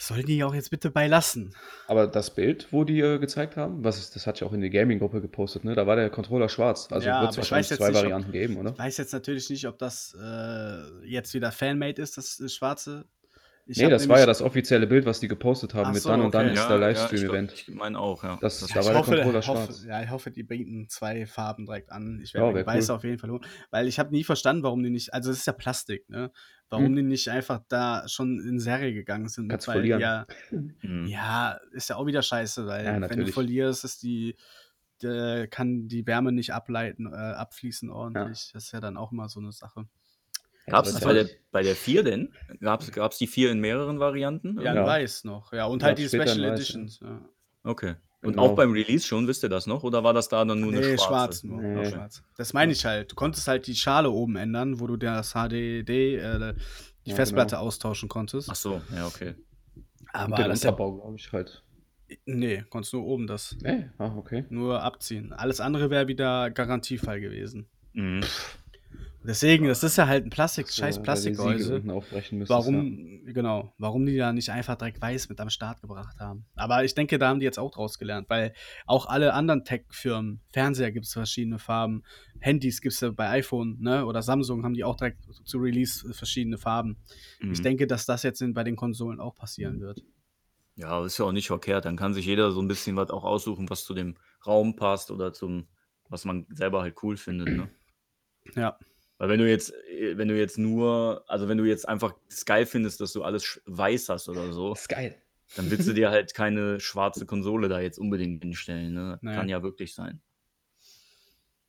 [0.00, 1.54] Sollen die auch jetzt bitte beilassen?
[1.88, 4.60] Aber das Bild, wo die äh, gezeigt haben, was ist, das hat ja auch in
[4.60, 5.74] die Gaming-Gruppe gepostet, ne?
[5.74, 6.86] Da war der Controller schwarz.
[6.92, 8.70] Also Ja, wird es wahrscheinlich zwei nicht, ob- Varianten geben, oder?
[8.70, 13.06] Ich weiß jetzt natürlich nicht, ob das äh, jetzt wieder Fanmade ist, das äh, schwarze.
[13.70, 16.08] Ich nee, das war ja das offizielle Bild, was die gepostet haben Ach mit so,
[16.08, 16.54] dann und dann okay.
[16.54, 17.52] ist Ja, der ja, ich Livestream-Event.
[17.52, 18.38] Ich meine auch, ja.
[18.40, 19.84] Das- Das- da ich war der hoffe, Controller hoffe, schwarz.
[19.86, 22.18] ja, ich hoffe, die bieten zwei Farben direkt an.
[22.22, 22.96] Ich Ja, werde mir weiß cool.
[22.96, 23.44] auf jeden Fall holen.
[23.70, 26.32] Weil ich habe nie verstanden, warum die nicht, also es ist ja Plastik, ne?
[26.70, 26.96] Warum Hm.
[26.96, 29.48] die nicht einfach da schon in Serie gegangen sind.
[29.50, 30.00] Kannst weil verlieren.
[30.00, 30.26] Ja,
[30.80, 31.06] Hm.
[31.06, 34.34] ja, ist ja auch wieder scheiße, weil Ja, wenn du verlierst, ist die,
[35.02, 38.50] der, kann die Wärme nicht ableiten, äh, abfließen ordentlich.
[38.54, 39.86] Das ist ja dann auch immer so eine Sache.
[40.70, 42.32] Gab es das bei ja- der, bei der 4 denn?
[42.60, 44.56] Gab es die 4 in mehreren Varianten?
[44.60, 44.80] Ja, Ja.
[44.82, 45.52] in weiß noch.
[45.52, 47.00] Ja, und Ja, halt die Special Editions.
[47.00, 47.20] Ja.
[47.64, 47.94] Okay.
[48.22, 48.42] Und Genau.
[48.46, 49.84] auch beim Release schon, wisst ihr das noch?
[49.84, 51.04] Oder war das da dann nur eine Nee, schwarze?
[51.06, 51.62] schwarz nur.
[51.62, 51.90] Nee.
[51.90, 52.22] schwarz.
[52.36, 53.12] Das meine ich halt.
[53.12, 56.54] Du konntest halt die Schale oben ändern, wo du das HDD, äh,
[57.06, 57.66] die Ja, Festplatte genau.
[57.68, 58.50] austauschen konntest.
[58.50, 59.34] Ach so, ja, okay.
[60.12, 61.62] Aber Und den das ist ja, Unterbau, glaube ich, halt.
[62.24, 63.54] Nee, konntest nur oben das.
[63.62, 64.44] Nee, ah, okay.
[64.48, 65.32] Nur abziehen.
[65.32, 67.68] Alles andere wäre wieder Garantiefall gewesen.
[67.92, 68.22] Mhm.
[69.24, 71.82] Deswegen, das ist ja halt ein Plastik, So, scheiß Plastikgehäuse.
[72.46, 76.46] Warum, genau, warum die da nicht einfach direkt weiß mit am Start gebracht haben.
[76.54, 78.54] Aber ich denke, da haben die jetzt auch draus gelernt, weil
[78.86, 82.04] auch alle anderen Tech-Firmen, Fernseher gibt es verschiedene Farben,
[82.40, 86.12] Handys gibt es ja bei iPhone, ne, oder Samsung haben die auch direkt zu Release
[86.14, 86.96] verschiedene Farben.
[87.40, 87.62] Ich Mhm.
[87.62, 90.02] denke, dass das jetzt in, bei den Konsolen auch passieren wird.
[90.76, 91.84] Ja, aber ist ja auch nicht verkehrt.
[91.84, 95.10] Dann kann sich jeder so ein bisschen was auch aussuchen, was zu dem Raum passt
[95.10, 95.66] oder zum,
[96.08, 97.48] was man selber halt cool findet.
[97.48, 97.68] Ne?
[98.54, 98.78] Ja,
[99.18, 102.44] Weil wenn du jetzt, äh, wenn du jetzt nur, also wenn du jetzt einfach es
[102.44, 105.20] geil findest, dass du alles weiß hast oder so, Das ist geil.
[105.56, 108.94] dann willst du dir halt keine schwarze Konsole da jetzt unbedingt hinstellen.
[108.94, 109.18] Ne?
[109.22, 109.38] Naja.
[109.38, 110.20] Kann ja wirklich sein.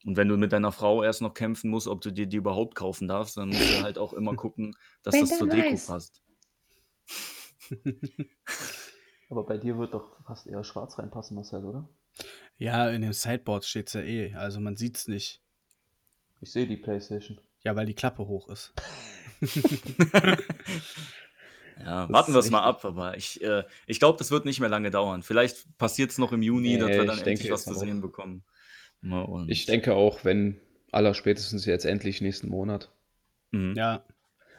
[0.05, 2.75] Und wenn du mit deiner Frau erst noch kämpfen musst, ob du dir die überhaupt
[2.75, 5.87] kaufen darfst, dann musst du halt auch immer gucken, dass das zur Deko weiß.
[5.87, 6.23] passt.
[9.29, 11.89] Aber bei dir wird doch fast eher schwarz reinpassen, Marcel, oder?
[12.57, 15.41] ja, in dem Sideboard steht es ja eh, also man sieht es nicht.
[16.41, 17.39] Ich sehe die Playstation.
[17.63, 18.73] Ja, weil die Klappe hoch ist.
[21.81, 24.59] Ja, Das warten wir es mal ab, aber ich, äh, ich glaube, das wird nicht
[24.59, 25.23] mehr lange dauern.
[25.23, 27.73] Vielleicht passiert es noch im Juni, dass Nee, wir dann ich endlich denke was zu
[27.73, 28.43] sehen bekommen.
[29.01, 30.59] Und, Ich denke auch, wenn
[30.91, 32.91] aller spätestens jetzt endlich nächsten Monat.
[33.51, 33.75] Mhm.
[33.77, 34.03] Ja,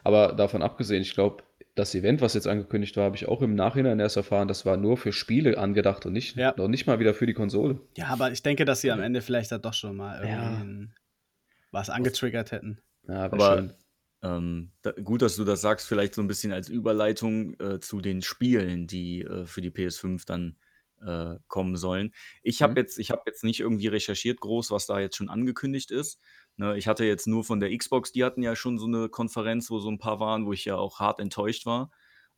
[0.03, 1.43] Aber davon abgesehen, ich glaube,
[1.75, 4.79] das Event, was jetzt angekündigt war, habe ich auch im Nachhinein erst erfahren, das war
[4.79, 6.55] nur für Spiele angedacht und nicht, Ja.
[6.57, 7.81] noch nicht mal wieder für die Konsole.
[7.99, 10.57] ja, aber ich denke, dass sie am Ende vielleicht dann doch schon mal irgendwie Ja.
[10.59, 10.95] ein-
[11.71, 12.81] was angetriggert hätten.
[13.03, 13.75] Ja, Aber schön.
[14.23, 18.01] ähm, da, gut, dass du das sagst, vielleicht so ein bisschen als Überleitung äh, zu
[18.01, 20.59] den Spielen, die äh, für die PS5 dann
[21.01, 22.13] äh, kommen sollen.
[22.43, 22.81] Ich habe Mhm.
[22.81, 26.21] jetzt, ich habe jetzt nicht irgendwie recherchiert groß, was da jetzt schon angekündigt ist.
[26.57, 29.71] Ne, ich hatte jetzt nur von der Xbox, die hatten ja schon so eine Konferenz,
[29.71, 31.91] wo so ein paar waren, wo ich ja auch hart enttäuscht war.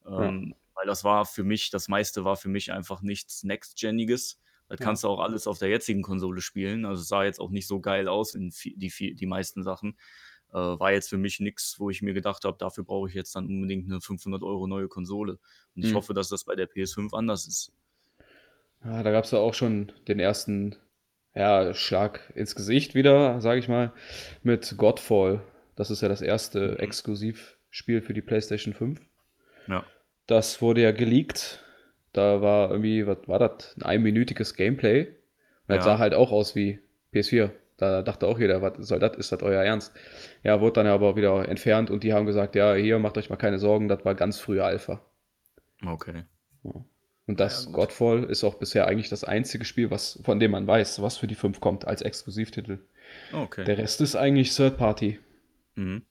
[0.06, 4.40] Ähm, Weil das war für mich, das meiste war für mich einfach nichts Next-Geniges.
[4.68, 4.84] Das Ja.
[4.86, 6.84] kannst du auch alles auf der jetzigen Konsole spielen.
[6.84, 9.96] Also es sah jetzt auch nicht so geil aus in die, die meisten Sachen.
[10.50, 13.34] Äh, war jetzt für mich nichts, wo ich mir gedacht habe, dafür brauche ich jetzt
[13.34, 15.38] dann unbedingt eine 500 Euro neue Konsole.
[15.74, 15.96] Und ich Mhm.
[15.96, 17.72] hoffe, dass das bei der PS5 anders ist.
[18.84, 20.76] Ja, da gab es ja auch schon den ersten
[21.34, 23.92] ja, Schlag ins Gesicht wieder, sage ich mal,
[24.42, 25.42] mit Godfall.
[25.76, 26.76] Das ist ja das erste Mhm.
[26.78, 29.00] Exklusivspiel für die PlayStation 5.
[29.68, 29.84] Ja.
[30.26, 31.64] Das wurde ja geleakt.
[32.12, 33.74] Da war irgendwie, was war das?
[33.76, 35.06] Ein einminütiges Gameplay.
[35.06, 35.14] Und
[35.68, 35.82] das Ja.
[35.82, 36.80] sah halt auch aus wie
[37.12, 37.50] PS4.
[37.78, 39.16] Da dachte auch jeder, was soll das?
[39.16, 39.92] Ist das euer Ernst?
[40.44, 43.36] Ja, wurde dann aber wieder entfernt und die haben gesagt, ja, hier macht euch mal
[43.36, 45.00] keine Sorgen, das war ganz frühe Alpha.
[45.84, 46.24] Okay.
[47.26, 47.72] Und das Ja.
[47.72, 51.26] Godfall ist auch bisher eigentlich das einzige Spiel, was, von dem man weiß, was für
[51.26, 52.78] die 5 kommt als Exklusivtitel.
[53.32, 53.64] Okay.
[53.64, 55.18] Der Rest ist eigentlich Third Party.
[55.74, 56.02] Mhm.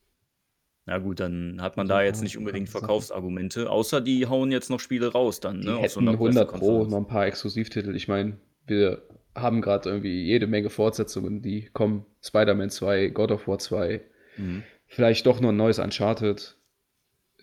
[0.85, 2.69] Na gut, dann hat man Also, da jetzt nicht unbedingt.
[2.69, 5.73] Verkaufsargumente, außer die hauen jetzt noch Spiele raus dann, Die ne?
[5.75, 7.95] so hätten einer 100 Pro noch ein paar Exklusivtitel.
[7.95, 9.03] Ich meine, wir
[9.35, 12.05] haben gerade irgendwie jede Menge Fortsetzungen, die kommen.
[12.21, 14.01] Spider-Man 2, God of War 2,
[14.37, 14.63] Mhm.
[14.87, 16.57] vielleicht doch noch ein neues Uncharted.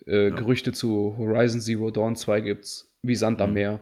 [0.06, 0.34] Äh, Ja.
[0.34, 3.54] Gerüchte zu Horizon Zero Dawn 2 gibt's, wie Sand am Mhm.
[3.54, 3.80] Meer.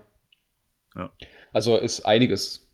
[0.95, 1.13] Ja.
[1.53, 2.66] Also ist einiges,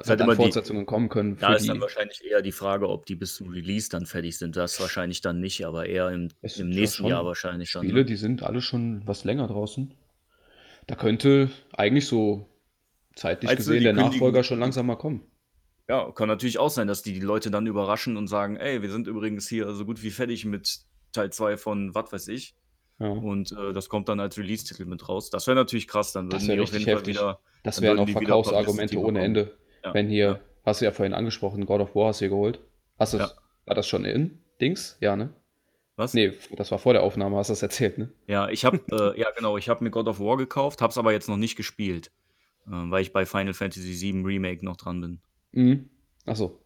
[0.00, 1.36] was halt immer die- Fortsetzungen kommen können.
[1.38, 4.36] Da ist die, dann wahrscheinlich eher die Frage, ob die bis zum Release dann fertig
[4.38, 4.56] sind.
[4.56, 7.82] Das wahrscheinlich dann nicht, aber eher im, im nächsten schon Jahr wahrscheinlich dann.
[7.84, 8.04] Spiele, Ne?
[8.04, 9.92] die sind alle schon was länger draußen.
[10.86, 12.48] Da könnte eigentlich so
[13.14, 15.22] zeitlich Also gesehen die der Nachfolger schon langsam mal kommen.
[15.88, 18.90] Ja, kann natürlich auch sein, dass die, die Leute dann überraschen und sagen, ey, wir
[18.90, 20.80] sind übrigens hier so gut wie fertig mit
[21.12, 22.54] Teil 2 von was weiß ich.
[22.98, 23.08] Ja.
[23.08, 25.30] Und äh, das kommt dann als Release-Titel mit raus.
[25.30, 27.14] Das wäre natürlich krass, dann Das würden wär die auf richtig jeden Fall heftig.
[27.16, 27.40] wieder.
[27.62, 29.20] Das dann wären auch die Verkaufsargumente ohne.
[29.22, 29.56] Ende.
[29.86, 32.60] Ja, Wenn hier, hast du ja vorhin angesprochen, God of War hast du dir geholt.
[32.98, 33.30] Hast du Ja.
[33.66, 34.96] war das schon in Dings?
[35.00, 35.32] Ja, ne?
[35.96, 36.12] Was?
[36.12, 38.10] Nee, das war vor der Aufnahme, hast du das erzählt, ne?
[38.26, 38.78] Ja, ich habe,
[39.16, 41.36] äh, ja genau, ich habe mir God of War gekauft, habe es aber jetzt noch
[41.38, 42.10] nicht gespielt,
[42.66, 45.20] äh, weil ich bei Final Fantasy VII Remake noch dran bin.
[45.52, 45.88] Mhm.
[46.26, 46.58] Achso,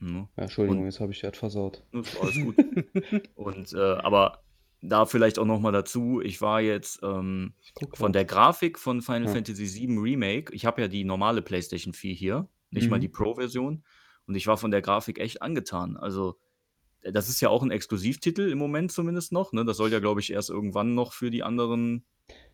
[0.00, 0.28] Mhm.
[0.36, 1.82] ja, Entschuldigung, Und- jetzt habe ich das versaut.
[1.92, 2.56] Das war alles gut.
[3.34, 4.42] Und äh, aber
[4.80, 7.54] da vielleicht auch noch mal dazu, ich war jetzt ähm,
[7.94, 9.32] von der Grafik von Final Ja.
[9.32, 13.00] Fantasy VII Remake, ich habe ja die normale PlayStation 4 hier, nicht mal Mhm.
[13.02, 13.82] die Pro-Version,
[14.26, 15.96] und ich war von der Grafik echt angetan.
[15.96, 16.38] Also
[17.00, 19.52] äh, das ist ja auch ein Exklusivtitel im Moment zumindest noch.
[19.52, 19.64] Ne?
[19.64, 22.04] Das soll ja, glaube ich, erst irgendwann noch für die anderen.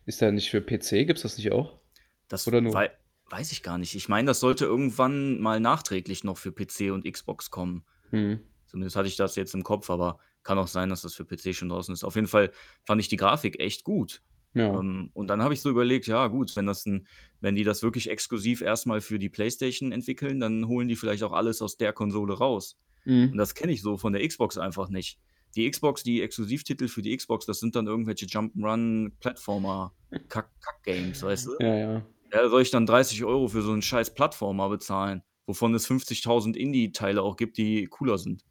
[0.05, 1.05] Ist der nicht für PC?
[1.05, 1.79] Gibt's das nicht auch?
[2.27, 2.91] Das Oder nur- wei
[3.29, 3.95] weiß ich gar nicht.
[3.95, 7.83] Ich meine, das sollte irgendwann mal nachträglich noch für PC und Xbox kommen.
[8.11, 8.39] Hm.
[8.67, 11.53] Zumindest hatte ich das jetzt im Kopf, aber kann auch sein, dass das für PC
[11.53, 12.05] schon draußen ist.
[12.05, 12.51] Auf jeden Fall
[12.85, 14.21] fand ich die Grafik echt gut.
[14.53, 14.79] Ja.
[14.79, 17.07] Ähm, und dann habe ich so überlegt, ja gut, wenn das ein,
[17.41, 21.33] wenn die das wirklich exklusiv erstmal für die PlayStation entwickeln, dann holen die vielleicht auch
[21.33, 22.77] alles aus der Konsole raus.
[23.05, 23.37] Und Mhm.
[23.37, 25.19] das kenne ich so von der Xbox einfach nicht.
[25.55, 29.93] Die Xbox, die Exklusivtitel für die Xbox, das sind dann irgendwelche Jump'n'Run, Plattformer,
[30.29, 31.51] Kack-Games, weißt du?
[31.59, 32.05] Ja, ja.
[32.33, 36.55] Ja, soll ich dann 30 Euro für so einen scheiß Plattformer bezahlen, wovon es 50.000
[36.57, 38.43] Indie-Teile auch gibt, die cooler sind?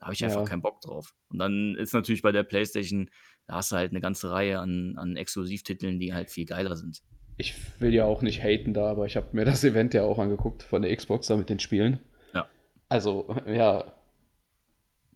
[0.00, 0.46] Da habe ich einfach Ja.
[0.46, 1.14] keinen Bock drauf.
[1.30, 3.10] Und dann ist natürlich bei der PlayStation,
[3.46, 7.02] da hast du halt eine ganze Reihe an, an Exklusivtiteln, die halt viel geiler sind.
[7.36, 10.18] Ich will ja auch nicht haten da, aber ich habe mir das Event ja auch
[10.18, 12.00] angeguckt von der Xbox da mit den Spielen.
[12.34, 12.48] Ja.
[12.88, 13.84] Also, ja,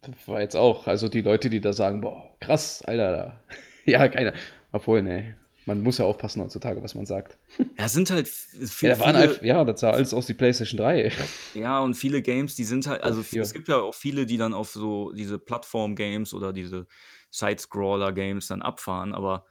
[0.02, 3.40] das war jetzt auch, also die Leute, die da sagen, boah, krass, Alter,
[3.86, 4.34] ja, keiner.
[4.72, 7.38] Obwohl, ne, man muss ja aufpassen heutzutage, was man sagt.
[7.78, 10.26] Ja, sind halt f- viel, Ja, da waren viele, einfach, ja, das sah alles aus
[10.26, 11.10] die PlayStation 3.
[11.54, 13.42] ja, und viele Games, die sind halt, also vier.
[13.42, 16.86] es gibt ja auch viele, die dann auf so diese Plattform-Games oder diese
[17.30, 19.46] Side-Scroller-Games dann abfahren, aber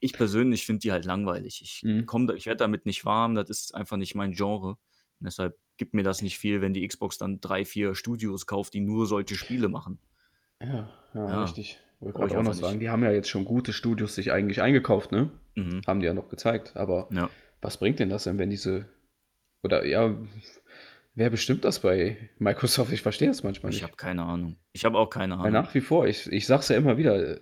[0.00, 1.60] ich persönlich finde die halt langweilig.
[1.62, 2.06] Ich Mhm.
[2.06, 4.70] komm, ich werde damit nicht warm, das ist einfach nicht mein Genre.
[4.70, 8.74] Und deshalb gibt mir das nicht viel, wenn die Xbox dann drei, vier Studios kauft,
[8.74, 9.98] die nur solche Spiele machen.
[10.60, 11.80] Ja, ja, Ja, richtig.
[12.02, 15.12] Wollte ich auch noch sagen, die haben ja jetzt schon gute Studios sich eigentlich eingekauft,
[15.12, 15.30] ne?
[15.54, 15.82] Mhm.
[15.86, 16.72] Haben die ja noch gezeigt.
[16.76, 17.30] Aber Ja.
[17.60, 18.86] was bringt denn das denn, wenn diese.
[19.62, 20.12] Oder ja,
[21.14, 22.92] wer bestimmt das bei Microsoft?
[22.92, 23.84] Ich verstehe das manchmal Ich nicht.
[23.84, 24.56] habe keine Ahnung.
[24.72, 25.52] Ich habe auch keine Weil Ahnung.
[25.62, 27.38] nach wie vor, ich, ich sag's ja immer wieder,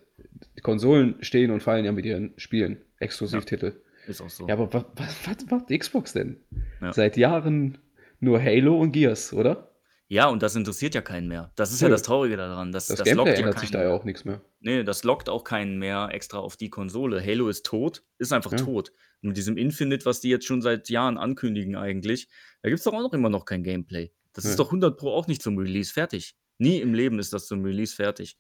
[0.57, 3.81] die Konsolen stehen und fallen ja mit ihren Spielen, Exklusivtitel.
[4.07, 4.47] Ist auch so.
[4.47, 4.85] Ja, aber was,
[5.27, 6.37] was, macht Xbox denn?
[6.83, 6.93] Ja.
[6.93, 7.79] Seit Jahren
[8.19, 9.70] nur Halo und Gears, oder?
[10.13, 11.53] Ja, und das interessiert ja keinen mehr.
[11.55, 11.93] Das ist ja Nö.
[11.93, 12.73] das Traurige daran.
[12.73, 14.41] Das, Das, das Gameplay lockt ja ändert sich da ja auch nichts mehr.
[14.59, 17.25] Nee, das lockt auch keinen mehr extra auf die Konsole.
[17.25, 18.59] Halo ist tot, ist einfach Ja.
[18.59, 18.91] tot.
[19.23, 22.29] Und mit diesem Infinite, was die jetzt schon seit Jahren ankündigen eigentlich,
[22.63, 24.11] da gibt es doch auch noch immer noch kein Gameplay.
[24.33, 24.51] Das Nee.
[24.51, 26.35] ist doch 100 Pro auch nicht zum Release fertig.
[26.59, 28.37] Nie im Leben ist das zum Release fertig.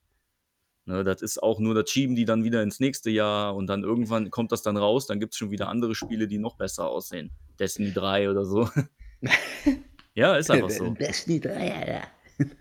[0.87, 3.85] Ne, das ist auch nur, das schieben die dann wieder ins nächste Jahr und dann
[3.85, 6.89] irgendwann kommt das dann raus, dann gibt es schon wieder andere Spiele, die noch besser
[6.89, 7.31] aussehen.
[7.61, 8.69] Destiny 3 oder so.
[10.21, 10.91] ja, ist einfach so.
[10.91, 12.03] Destiny 3, Alter.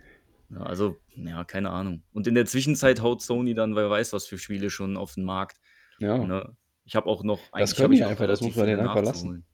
[0.52, 2.02] Ja, also, ja, keine Ahnung.
[2.12, 5.24] Und in der Zwischenzeit haut Sony dann, wer weiß, was für Spiele schon auf den
[5.24, 5.60] Markt.
[6.00, 6.18] Ja.
[6.18, 6.58] Ne?
[6.86, 7.40] Ich habe auch noch.
[7.52, 9.46] Das eigentlich können ich die einfach, das muss man denen einfach lassen.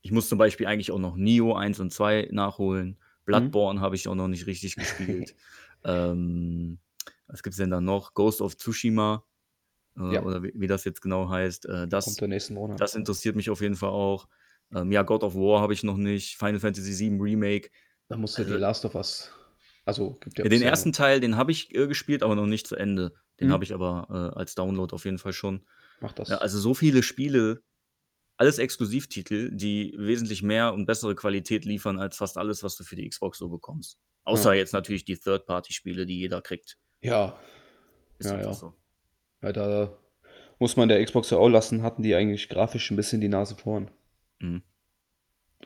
[0.00, 2.98] Ich muss zum Beispiel eigentlich auch noch Nio 1 und 2 nachholen.
[3.24, 5.36] Bloodborne habe ich auch noch nicht richtig gespielt.
[5.84, 6.80] ähm,
[7.28, 8.14] was gibt es denn da noch?
[8.14, 9.24] Ghost of Tsushima.
[9.96, 10.22] Äh, Ja.
[10.24, 11.66] Oder wie, wie das jetzt genau heißt.
[11.66, 12.80] Äh, das, Kommt der nächsten Monat.
[12.80, 14.26] das interessiert mich auf jeden Fall auch.
[14.74, 16.36] Ähm, ja, God of War habe ich noch nicht.
[16.38, 17.70] Final Fantasy VII Remake.
[18.08, 19.30] Da musst du die Also- Last of Us.
[19.84, 22.66] Also, gibt ja Ja, den ersten Teil, den habe ich äh, gespielt, aber noch nicht
[22.66, 23.12] zu Ende.
[23.40, 23.52] Den Mhm.
[23.52, 25.66] habe ich aber äh, als Download auf jeden Fall schon.
[26.00, 26.28] Mach das.
[26.28, 27.62] Ja, also so viele Spiele,
[28.36, 32.96] alles Exklusivtitel, die wesentlich mehr und bessere Qualität liefern als fast alles, was du für
[32.96, 33.98] die Xbox so bekommst.
[34.24, 34.58] Außer Ja.
[34.60, 36.78] jetzt natürlich die Third-Party-Spiele, die jeder kriegt.
[37.00, 37.36] ja.
[38.18, 38.52] Ist Ja, ja.
[38.52, 38.72] so.
[39.42, 39.98] Ja, da
[40.60, 43.56] muss man der Xbox ja auch lassen, hatten die eigentlich grafisch ein bisschen die Nase
[43.56, 43.90] vorn.
[44.42, 44.62] Mhm.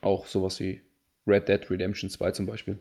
[0.02, 0.82] Auch sowas wie
[1.26, 2.78] Red Dead Redemption 2 zum Beispiel.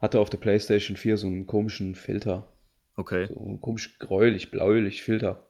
[0.00, 2.48] Hatte auf der PlayStation 4 so einen komischen Filter.
[2.96, 3.26] Okay.
[3.26, 5.46] So einen komisch gräulich, bläulich Filter.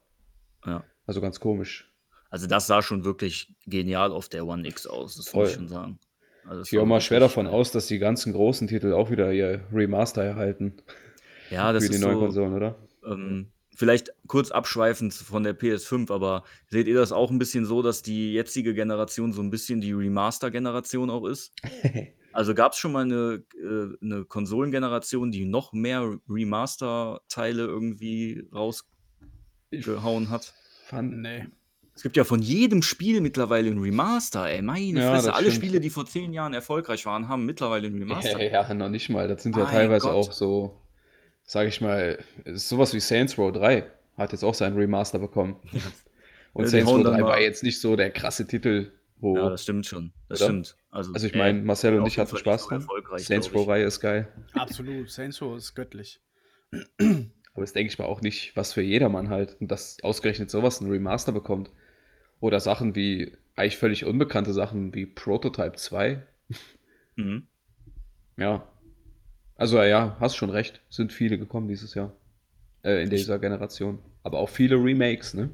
[0.66, 0.85] Ja.
[1.07, 1.90] Also ganz komisch.
[2.31, 5.42] Also das sah schon wirklich genial auf der One X aus, das Voll.
[5.42, 5.98] muss ich schon sagen.
[6.46, 9.33] Also Ich gehe auch mal schwer davon aus, dass die ganzen großen Titel auch wieder
[9.33, 10.83] ihr Remaster erhalten
[11.50, 12.76] Ja, das für die ist neuen so, Konsolen, oder?
[13.05, 17.82] Ähm, vielleicht kurz abschweifend von der PS5, aber seht ihr das auch ein bisschen so,
[17.82, 21.52] dass die jetzige Generation so ein bisschen die Remaster-Generation auch ist?
[22.35, 30.30] Also gab es schon mal eine, äh, eine Konsolengeneration, die noch mehr Remaster-Teile irgendwie rausgehauen
[30.30, 30.54] hat?
[30.87, 31.46] Fand, Nee.
[31.94, 34.62] Es gibt ja von jedem Spiel mittlerweile ein Remaster, ey.
[34.62, 35.56] Meine Ja, Fresse, alle stimmt.
[35.66, 38.42] Spiele, die vor zehn Jahren erfolgreich waren, haben mittlerweile ein Remaster.
[38.42, 39.28] Ja, ja, noch nicht mal.
[39.28, 40.14] Das sind ja Mein teilweise Gott.
[40.14, 40.74] auch so,
[41.44, 43.85] sage ich mal, sowas wie Saints Row 3
[44.16, 45.57] hat jetzt auch seinen Remaster bekommen.
[46.52, 49.37] Und Ja, Saints Row dann 3 war jetzt nicht so der krasse Titel, wo.
[49.37, 50.12] Ja, das stimmt schon.
[50.28, 50.48] Das Oder?
[50.50, 50.76] stimmt.
[50.90, 52.87] Also, also ich äh, meine, Marcel und ich hatten Spaß dran.
[53.16, 53.68] Saints glaub Row ich.
[53.68, 54.28] Reihe ist geil.
[54.52, 55.11] Absolut.
[55.11, 56.20] Saints Row ist göttlich.
[57.55, 59.57] Aber das denke ich mal auch nicht, was für jedermann halt.
[59.61, 61.70] Und dass ausgerechnet sowas ein Remaster bekommt.
[62.40, 66.22] Oder Sachen wie, eigentlich völlig unbekannte Sachen wie Prototype 2.
[67.16, 67.46] Mhm.
[68.38, 68.66] Ja.
[69.56, 70.80] Also ja, hast schon recht.
[70.90, 72.12] Sind viele gekommen dieses Jahr.
[72.84, 73.98] Äh, in dieser Generation.
[74.24, 75.50] Aber auch viele Remakes, ne?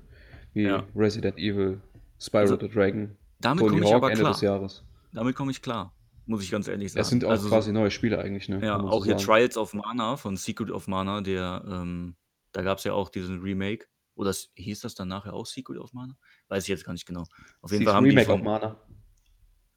[0.54, 0.84] Wie Ja.
[0.96, 1.80] Resident Evil,
[2.18, 4.32] Spyro Also, the Dragon, Damit Tony komme ich Hawk aber Ende klar.
[4.32, 4.82] des Jahres.
[5.12, 5.94] Damit komme ich klar.
[6.26, 7.00] Muss ich ganz ehrlich sagen.
[7.00, 8.60] Das sind auch Also so- quasi neue Spiele eigentlich, ne?
[8.64, 9.24] Ja, man so auch hier sagen.
[9.24, 12.16] Trials of Mana von Secret of Mana, der, ähm,
[12.52, 13.86] da gab es ja auch diesen Remake.
[14.14, 16.16] Oder hieß das dann nachher auch Secret of Mana?
[16.48, 17.24] Weiß ich jetzt gar nicht genau.
[17.62, 18.76] Auf jeden Sie Fall haben Remake die auf von, Mana.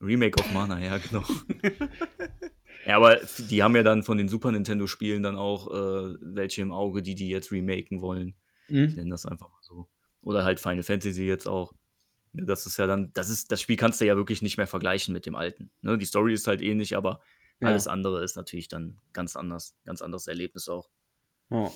[0.01, 1.23] Remake of Mana, ja, genau.
[2.85, 6.71] ja, aber die haben ja dann von den Super Nintendo-Spielen dann auch äh, welche im
[6.71, 8.35] Auge, die die jetzt remaken wollen.
[8.67, 8.95] Ich Mhm.
[8.95, 9.89] nenne das einfach mal so.
[10.21, 11.73] Oder halt Final Fantasy jetzt auch.
[12.33, 14.67] Ja, Das ist ja dann, das ist, das Spiel kannst du ja wirklich nicht mehr
[14.67, 15.71] vergleichen mit dem alten.
[15.81, 15.97] Ne?
[15.97, 17.21] Die Story ist halt ähnlich, aber
[17.59, 17.67] Ja.
[17.69, 20.89] alles andere ist natürlich dann ganz anders, ganz anderes Erlebnis auch.
[21.49, 21.69] Ja.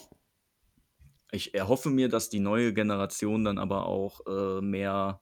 [1.31, 5.21] Ich erhoffe mir, dass die neue Generation dann aber auch äh, mehr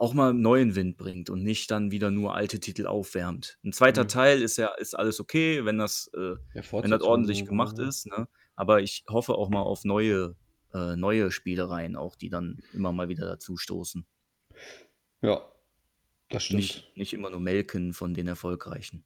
[0.00, 3.58] auch mal neuen Wind bringt und nicht dann wieder nur alte Titel aufwärmt.
[3.64, 4.08] Ein zweiter Mhm.
[4.08, 7.88] Teil ist ja ist alles okay, wenn das, äh, wenn das ordentlich gemacht ja.
[7.88, 8.28] ist, ne?
[8.56, 10.36] Aber ich hoffe auch mal auf neue,
[10.74, 14.06] äh, neue Spielereien auch, die dann immer mal wieder dazustoßen.
[15.22, 15.52] Ja,
[16.30, 16.58] das stimmt.
[16.60, 19.04] Nicht, nicht immer nur melken von den erfolgreichen.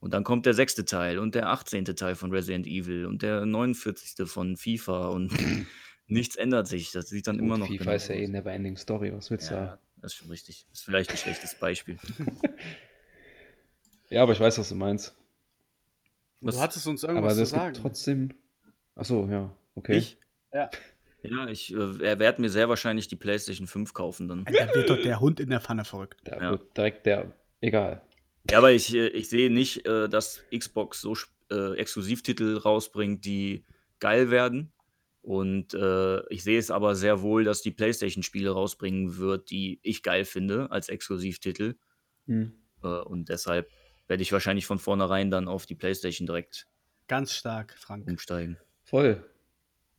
[0.00, 1.96] Und dann kommt der sechste Teil und der 18.
[1.96, 4.28] Teil von Resident Evil und der 49.
[4.28, 5.32] von FIFA und
[6.06, 6.92] nichts ändert sich.
[6.92, 8.28] Das sieht dann Gut, immer noch FIFA genau ist ja eh aus.
[8.28, 9.78] Neverending Story, was willst du Ja, da?
[10.00, 10.66] Das ist schon richtig.
[10.72, 11.98] Ist vielleicht ein schlechtes Beispiel.
[14.10, 15.14] Ja, aber ich weiß, was du meinst.
[16.40, 17.72] Du Was- hattest uns Aber irgendwas zu das sagen.
[17.74, 18.30] gibt trotzdem.
[18.94, 19.98] Achso, ja, okay.
[19.98, 20.18] Ich?
[20.52, 20.70] Ja.
[21.22, 24.44] Ja, ich äh, werde mir sehr wahrscheinlich die PlayStation 5 kaufen dann.
[24.44, 26.20] Da wird doch der Hund in der Pfanne verrückt.
[26.24, 26.50] Da Ja.
[26.52, 27.32] wird direkt der.
[27.60, 28.00] Egal.
[28.50, 31.14] Ja, aber ich, äh, ich sehe nicht, äh, dass Xbox so
[31.50, 33.64] äh, Exklusivtitel rausbringt, die
[33.98, 34.72] geil werden.
[35.28, 40.02] Und äh, ich sehe es aber sehr wohl, dass die PlayStation-Spiele rausbringen wird, die ich
[40.02, 41.74] geil finde als Exklusivtitel.
[42.24, 42.54] Hm.
[42.82, 43.68] Äh, und deshalb
[44.06, 46.66] werde ich wahrscheinlich von vornherein dann auf die PlayStation direkt
[47.08, 48.08] Ganz stark, Frank.
[48.08, 48.56] umsteigen.
[48.84, 49.22] Voll.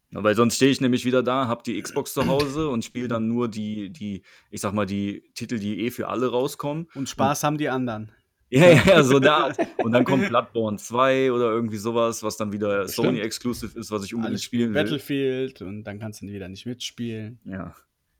[0.09, 3.07] Ja, weil sonst stehe ich nämlich wieder da, habe die Xbox zu Hause und spiele
[3.07, 6.89] dann nur die, die, ich sag mal, die Titel, die eh für alle rauskommen.
[6.95, 8.11] Und Spaß haben die anderen.
[8.51, 9.53] Ja, ja, so da.
[9.77, 13.07] Und dann kommt Bloodborne 2 oder irgendwie sowas, was dann wieder Stimmt.
[13.07, 14.81] Sony Exclusive ist, was ich unbedingt Alles spielen will.
[14.83, 17.39] Battlefield und dann kannst du wieder nicht mitspielen.
[17.45, 17.75] Ja.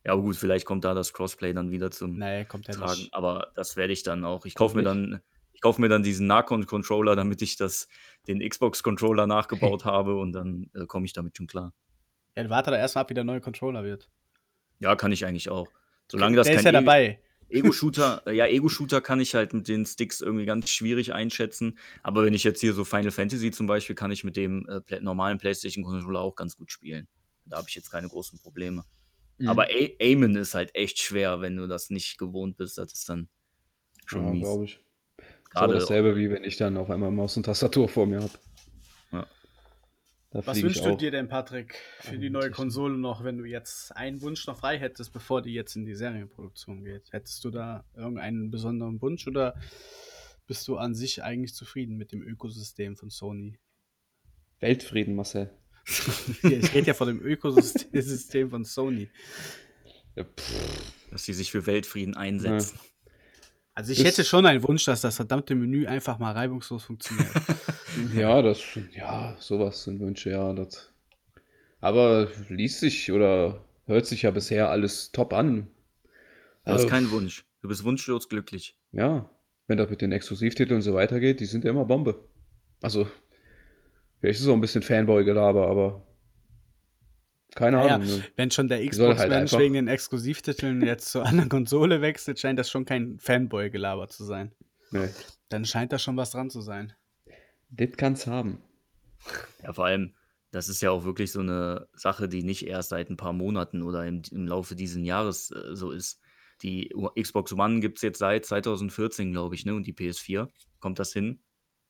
[0.05, 2.91] Ja, aber gut, vielleicht kommt da das Crossplay dann wieder zum Nee, kommt ja Tragen.
[2.99, 3.13] nicht.
[3.13, 4.45] Aber das werde ich dann auch.
[4.45, 5.19] Ich kaufe mir dann,
[5.51, 7.87] ich kaufe mir dann diesen Nacon-Controller, damit ich das,
[8.27, 11.73] den Xbox-Controller nachgebaut habe und dann äh, komme ich damit schon klar.
[12.37, 14.09] Ja, warte da erstmal ab, wie der neue Controller wird.
[14.79, 15.67] Ja, kann ich eigentlich auch.
[16.09, 17.19] Solange das der ist ja E- dabei.
[17.49, 21.77] Ego-Shooter, äh, ja, Ego-Shooter kann ich halt mit den Sticks irgendwie ganz schwierig einschätzen.
[22.03, 24.99] Aber wenn ich jetzt hier so Final Fantasy zum Beispiel, kann ich mit dem äh,
[25.01, 27.07] normalen PlayStation-Controller auch ganz gut spielen.
[27.45, 28.83] Da habe ich jetzt keine großen Probleme.
[29.37, 29.49] Mhm.
[29.49, 32.77] Aber A Aimen ist halt echt schwer, wenn du das nicht gewohnt bist.
[32.77, 33.29] Das ist dann
[34.05, 34.79] schon ja, glaube ich.
[35.49, 38.33] Gerade- so dasselbe, wie wenn ich dann auf einmal Maus und Tastatur vor mir habe.
[40.33, 40.41] Ja.
[40.41, 42.51] Da Was wünschst du dir denn, Patrick, für die neue.
[42.51, 45.95] Konsole noch, wenn du jetzt einen Wunsch noch frei hättest, bevor die jetzt in die
[45.95, 47.11] Serienproduktion geht?
[47.11, 49.55] Hättest du da irgendeinen besonderen Wunsch oder
[50.45, 53.57] bist du an sich eigentlich zufrieden mit dem Ökosystem von Sony?
[54.59, 55.49] Weltfrieden, Marcel.
[55.85, 59.09] ich rede ja von dem Ökosystem System von Sony.
[60.15, 60.25] Ja,
[61.09, 62.79] Dass sie sich für Weltfrieden einsetzen.
[63.79, 67.29] Also ich hätte schon einen Wunsch, dass das verdammte Menü einfach mal reibungslos funktioniert.
[68.13, 68.59] ja, das,
[68.93, 70.51] ja, sowas sind Wünsche, ja.
[70.51, 70.91] Das.
[71.79, 75.69] Aber liest sich oder hört sich ja bisher alles top an.
[76.65, 77.45] Du hast Also, keinen Wunsch.
[77.61, 78.75] Du bist wunschlos glücklich.
[78.91, 79.29] Ja,
[79.67, 82.27] wenn das mit den Exklusivtiteln so weitergeht, die sind ja immer Bombe.
[82.81, 83.07] Also,
[84.19, 86.05] vielleicht ist es auch ein bisschen Fanboy-Gelaber, aber
[87.55, 88.07] keine Naja, Ahnung.
[88.07, 88.23] Ne?
[88.35, 92.69] Wenn schon der Xbox-Mensch halt wegen den Exklusivtiteln jetzt zur anderen Konsole wechselt, scheint das
[92.69, 94.53] schon kein Fanboy-Gelaber zu sein.
[94.91, 95.09] Nee.
[95.49, 96.93] Dann scheint da schon was dran zu sein.
[97.69, 98.61] Das kann's haben.
[99.63, 100.15] Ja, vor allem,
[100.51, 103.83] das ist ja auch wirklich so eine Sache, die nicht erst seit ein paar Monaten
[103.83, 106.19] oder im, im Laufe dieses Jahres äh, so ist.
[106.61, 109.73] Die Xbox One gibt es jetzt seit 2014, glaube ich, ne?
[109.75, 110.49] Und die PS4.
[110.79, 111.41] Kommt das hin?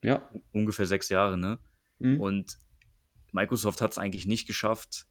[0.03, 0.29] Ja.
[0.51, 1.59] Ungefähr sechs Jahre, ne?
[1.97, 2.21] Mhm.
[2.21, 2.59] Und
[3.31, 5.07] Microsoft hat es eigentlich nicht geschafft,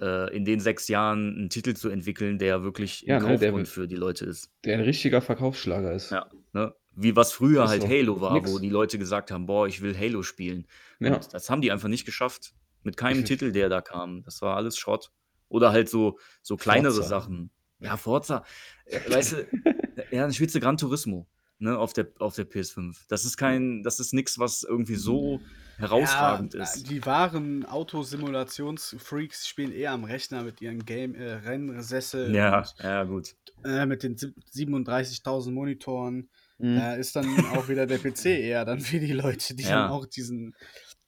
[0.00, 3.66] äh, in den sechs Jahren einen Titel zu entwickeln, der wirklich Ja, ein ne, der
[3.66, 4.50] für die Leute ist.
[4.64, 6.10] Der ein richtiger Verkaufsschlager ist.
[6.10, 6.74] Ja, ne?
[6.98, 7.88] Wie was früher halt so.
[7.88, 8.50] Halo war, Nix.
[8.50, 10.66] wo die Leute gesagt haben, boah, ich will Halo spielen.
[10.98, 11.18] Ja.
[11.30, 12.54] Das haben die einfach nicht geschafft.
[12.82, 14.22] Mit keinem Ich- Titel, der da kam.
[14.22, 15.10] Das war alles Schrott.
[15.48, 17.08] Oder halt so, so kleinere Forza.
[17.08, 17.50] Sachen.
[17.80, 18.44] Ja, Forza.
[18.86, 19.46] Äh, Weißt du,
[20.10, 21.26] ja, dann spielst du Gran Turismo,
[21.58, 22.96] ne, auf der, auf der PS5.
[23.08, 25.40] Das ist kein, das ist nichts, was irgendwie so
[25.78, 26.88] herausragend ja, ist.
[26.90, 33.04] Die wahren Autosimulationsfreaks spielen eher am Rechner mit ihren Game äh, Rennsessel Ja, und ja,
[33.04, 33.34] gut.
[33.64, 36.28] äh, mit den sieb- 37.000 Monitoren.
[36.58, 36.76] Mhm.
[36.76, 39.82] Da ist dann auch wieder der PC eher dann für die Leute, die Ja.
[39.82, 40.54] dann auch diesen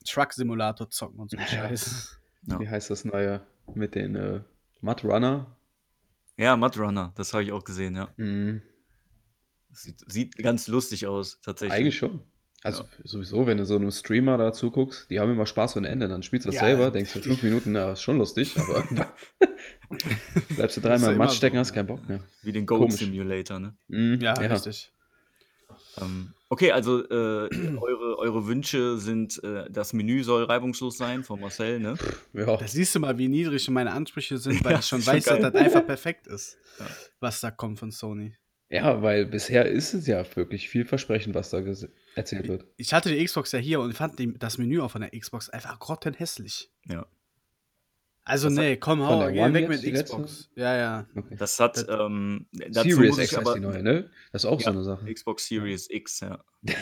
[0.06, 1.38] Truck-Simulator zocken und so.
[1.38, 2.18] Scheiß.
[2.46, 2.60] Ja.
[2.60, 3.40] Wie heißt das neue?
[3.74, 4.40] Mit den äh,
[4.80, 5.54] Mud Runner?
[6.36, 8.08] Ja, Mud Runner, das habe ich auch gesehen, ja.
[8.16, 8.62] Mhm.
[9.72, 11.78] Sieht, sieht ganz lustig aus, tatsächlich.
[11.78, 12.20] Eigentlich schon.
[12.64, 16.08] Also sowieso, wenn du so einem Streamer da zuguckst, die haben immer Spaß ohne Ende.
[16.08, 18.82] Dann spielst du das Ja, selber, denkst du fünf Minuten, na, ist schon lustig, aber
[20.56, 21.74] bleibst du dreimal ja im Matsch stecken, so, hast ja.
[21.76, 22.20] keinen Bock mehr.
[22.42, 22.96] Wie den Goat Komisch.
[22.96, 23.76] Simulator, ne?
[23.88, 24.92] Mhm, Ja, richtig.
[26.00, 27.48] Ähm, okay, also äh,
[27.78, 31.94] eure, eure Wünsche sind, äh, das Menü soll reibungslos sein von Marcel, ne?
[32.32, 32.56] Ja.
[32.56, 35.40] Da siehst du mal, wie niedrig meine Ansprüche sind, weil Ja, ich schon weiß, dass
[35.40, 36.86] das einfach perfekt ist, Ja.
[37.20, 38.34] was da kommt von Sony.
[38.70, 41.60] ja, weil bisher ist es ja wirklich vielversprechend, was da
[42.18, 42.64] erzählt wird.
[42.76, 45.48] Ich hatte die Xbox ja hier und fand die, das Menü auch von der Xbox
[45.48, 46.70] einfach grottenhässlich.
[46.86, 47.06] Ja.
[48.24, 50.16] Also Das hat- nee, komm, hau, geh weg mit die letzte?
[50.16, 50.50] Xbox.
[50.54, 51.06] Ja, ja.
[51.16, 51.34] Okay.
[51.38, 54.10] Das hat, ähm, dazu Series muss X ich heißt aber, die neue, ne?
[54.32, 55.10] Das ist auch so Ja, eine Sache.
[55.14, 56.44] Xbox Series X, ja.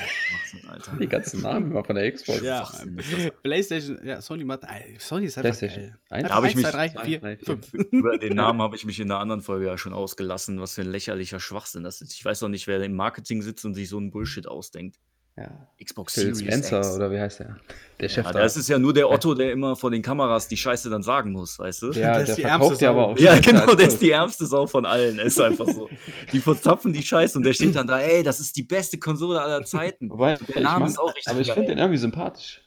[0.69, 0.97] Alter.
[0.99, 2.41] Die ganzen Namen immer von der Xbox.
[2.41, 2.69] Ja.
[3.45, 4.63] PlayStation, ja, Sony macht,
[4.99, 5.85] Sony ist einfach PlayStation.
[5.91, 5.99] geil.
[6.11, 7.47] Einfach Da hab ich mich- zwei, drei, vier, drei, vier.
[7.47, 7.73] fünf.
[7.93, 10.81] Über den Namen habe ich mich in der anderen Folge ja schon ausgelassen, was für
[10.81, 12.13] ein lächerlicher Schwachsinn das ist.
[12.13, 14.99] Ich weiß doch nicht, wer im Marketing sitzt und sich so einen Bullshit ausdenkt.
[15.39, 15.51] Ja.
[15.83, 16.95] Xbox Phil Series Spencer X.
[16.97, 17.57] oder wie heißt der?
[18.01, 18.39] Der Chef Ja, da.
[18.41, 21.33] das ist ja nur der Otto, der immer vor den Kameras die Scheiße dann sagen
[21.33, 21.91] muss, weißt du?
[21.93, 23.19] ja, der verkauft ja aber auch.
[23.19, 25.19] Ja, genau, der ist die ärmste Sau von allen.
[25.19, 25.91] Ist einfach so.
[26.33, 29.41] Die verzapfen die Scheiße und der steht dann da, ey, das ist die beste Konsole
[29.43, 30.09] aller Zeiten.
[30.11, 32.63] Wobei, Der Name mag- ist auch richtig aber ich finde den irgendwie sympathisch.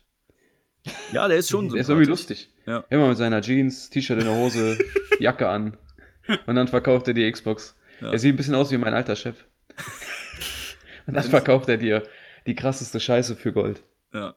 [1.11, 1.75] Ja, der ist schon so.
[1.75, 2.49] Der ist irgendwie lustig.
[2.67, 2.83] Ja.
[2.91, 4.77] Immer mit seiner Jeans, T-Shirt in der Hose,
[5.19, 5.75] Jacke an.
[6.45, 7.75] Und dann verkauft er die Xbox.
[7.99, 8.11] Ja.
[8.11, 9.35] Er sieht ein bisschen aus wie mein alter Chef.
[11.07, 12.03] Und dann verkauft er dir
[12.45, 13.83] die krasseste Scheiße für Gold.
[14.13, 14.35] Ja.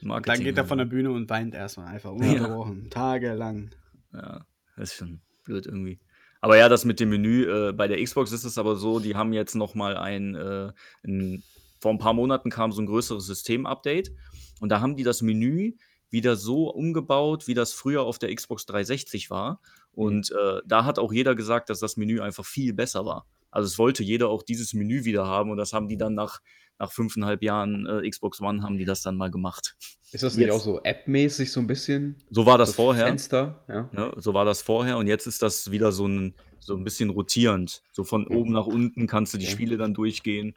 [0.00, 0.44] Dann Marketing.
[0.44, 2.90] geht er von der Bühne und weint erstmal einfach ununterbrochen.
[2.90, 3.70] Tagelang.
[4.12, 4.44] Ja,
[4.76, 5.98] das ist schon blöd irgendwie.
[6.40, 9.14] Aber ja, das mit dem Menü, äh, bei der Xbox ist es aber so, die
[9.14, 10.72] haben jetzt noch mal ein, äh,
[11.02, 11.42] ein
[11.80, 14.12] vor ein paar Monaten kam so ein größeres System-Update
[14.60, 15.72] und da haben die das Menü
[16.10, 19.60] wieder so umgebaut, wie das früher auf der Xbox 360 war.
[19.92, 23.26] Und äh, da hat auch jeder gesagt, dass das Menü einfach viel besser war.
[23.50, 26.40] Also es wollte jeder auch dieses Menü wieder haben und das haben die dann nach,
[26.78, 29.76] nach fünfeinhalb Jahren äh, Xbox One haben die das dann mal gemacht.
[30.12, 32.16] Ist das nicht Jetzt- auch so App-mäßig so ein bisschen?
[32.30, 33.06] So war das So vorher.
[33.06, 33.88] Fenster, ja.
[33.92, 37.10] Ne, so war das vorher und jetzt ist das wieder so ein, so ein bisschen
[37.10, 37.82] rotierend.
[37.92, 39.52] So von oben nach unten kannst du die Okay.
[39.54, 40.54] Spiele dann durchgehen.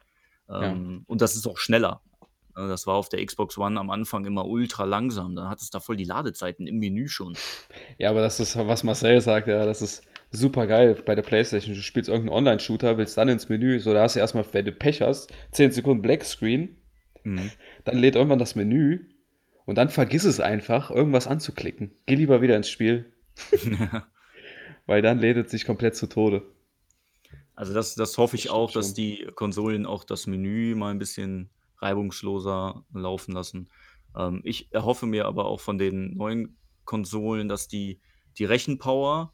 [0.50, 2.02] Ähm, Und das ist auch schneller.
[2.56, 5.36] Ne, Das war auf der Xbox One am Anfang immer ultra langsam.
[5.36, 7.36] Dann hat es da voll die Ladezeiten im Menü schon.
[7.98, 11.76] Ja, aber das ist, was Marcel sagt, ja, das ist super geil bei der Playstation.
[11.76, 14.72] Du spielst irgendeinen Online-Shooter, willst dann ins Menü, so da hast du erstmal, wenn du
[14.72, 16.78] Pech hast, 10 Sekunden Black Screen,
[17.24, 17.52] Mhm.
[17.84, 19.06] dann lädt irgendwann das Menü
[19.66, 21.92] und dann vergiss es einfach, irgendwas anzuklicken.
[22.06, 23.12] Geh lieber wieder ins Spiel,
[24.86, 26.44] weil dann lädt es sich komplett zu Tode.
[27.56, 31.00] Also das, das hoffe ich Das auch, dass die Konsolen auch das Menü mal ein
[31.00, 31.50] bisschen
[31.80, 33.70] reibungsloser laufen lassen.
[34.16, 38.00] Ähm, ich erhoffe mir aber auch von den neuen Konsolen, dass die,
[38.38, 39.34] die Rechenpower,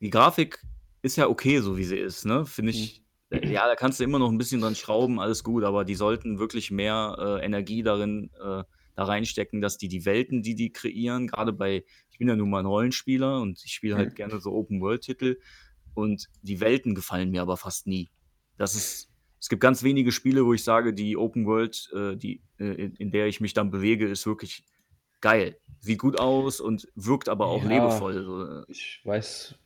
[0.00, 0.64] die Grafik
[1.02, 2.46] ist ja okay, so wie sie ist, ne?
[2.46, 5.64] Finde ich, äh, ja, da kannst du immer noch ein bisschen dran schrauben, alles gut,
[5.64, 8.64] aber die sollten wirklich mehr äh, Energie darin äh,
[8.96, 12.50] da reinstecken, dass die die Welten, die die kreieren, gerade bei, ich bin ja nun
[12.50, 14.14] mal ein Rollenspieler und ich spiele halt Mhm.
[14.14, 15.38] gerne so Open-World-Titel
[15.94, 18.10] und die Welten gefallen mir aber fast nie.
[18.56, 22.42] Das ist, es gibt ganz wenige Spiele, wo ich sage, die Open World, äh, die,
[22.58, 24.64] äh, in, in der ich mich dann bewege, ist wirklich
[25.20, 25.58] geil.
[25.80, 27.68] Sieht gut aus und wirkt aber auch Ja.
[27.68, 28.66] lebevoll.
[28.68, 29.59] Äh, Ich weiß,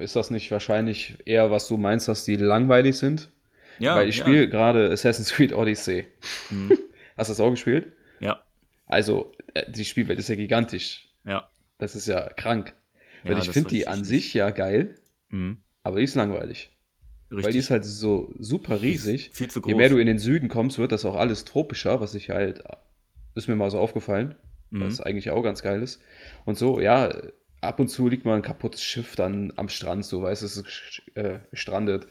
[0.00, 3.30] ist das nicht wahrscheinlich eher, was du meinst, dass die langweilig sind?
[3.78, 4.24] Ja, Weil ich ja.
[4.24, 6.06] spiele gerade Assassin's Creed Odyssey.
[6.50, 6.70] Mhm.
[7.16, 7.92] Hast du das auch gespielt?
[8.20, 8.42] Ja,
[8.86, 11.08] Also, äh, die Spielwelt ist ja gigantisch.
[11.24, 11.48] ja.
[11.78, 12.72] Das ist ja krank.
[13.24, 14.94] Ja, Weil ich finde die an sich ja geil,
[15.30, 15.58] Mhm.
[15.82, 16.70] aber die ist langweilig.
[17.30, 17.56] Weil die Richtig.
[17.64, 19.30] ist halt so super riesig.
[19.32, 19.76] Viel zu Je groß.
[19.76, 22.62] mehr du in den Süden kommst, wird das auch alles tropischer, was ich halt,
[23.34, 24.36] ist mir mal so aufgefallen,
[24.70, 24.82] Mhm.
[24.82, 26.00] was eigentlich auch ganz geil ist.
[26.44, 27.12] Und so, ja,
[27.64, 30.56] ab und zu liegt mal ein kaputtes Schiff dann am Strand, so weißt du, es
[30.56, 32.06] ist äh, gestrandet.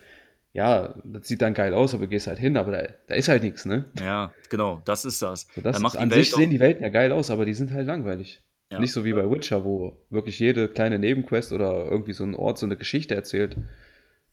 [0.54, 3.28] Ja, das sieht dann geil aus, aber du gehst halt hin, aber da, da ist
[3.28, 3.86] halt nichts, ne?
[4.00, 5.48] Ja, genau, das ist das.
[5.56, 7.72] So, das macht an Welt sich sehen die Welten ja geil aus, aber die sind
[7.72, 8.44] halt langweilig.
[8.72, 8.80] Ja.
[8.80, 12.58] Nicht so wie bei Witcher, wo wirklich jede kleine Nebenquest oder irgendwie so ein Ort
[12.58, 13.58] so eine Geschichte erzählt.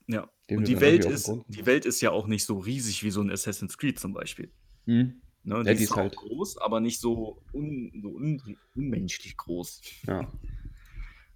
[0.07, 0.29] Ja.
[0.49, 3.31] Und die Welt, ist, die Welt ist ja auch nicht so riesig wie so ein
[3.31, 4.51] Assassin's Creed zum Beispiel.
[4.85, 5.21] Hm?
[5.43, 5.55] Ne?
[5.55, 9.37] Ja, die, die ist ist halt halt- groß, aber nicht so, un, so un, unmenschlich
[9.37, 9.81] groß.
[10.07, 10.31] Ja.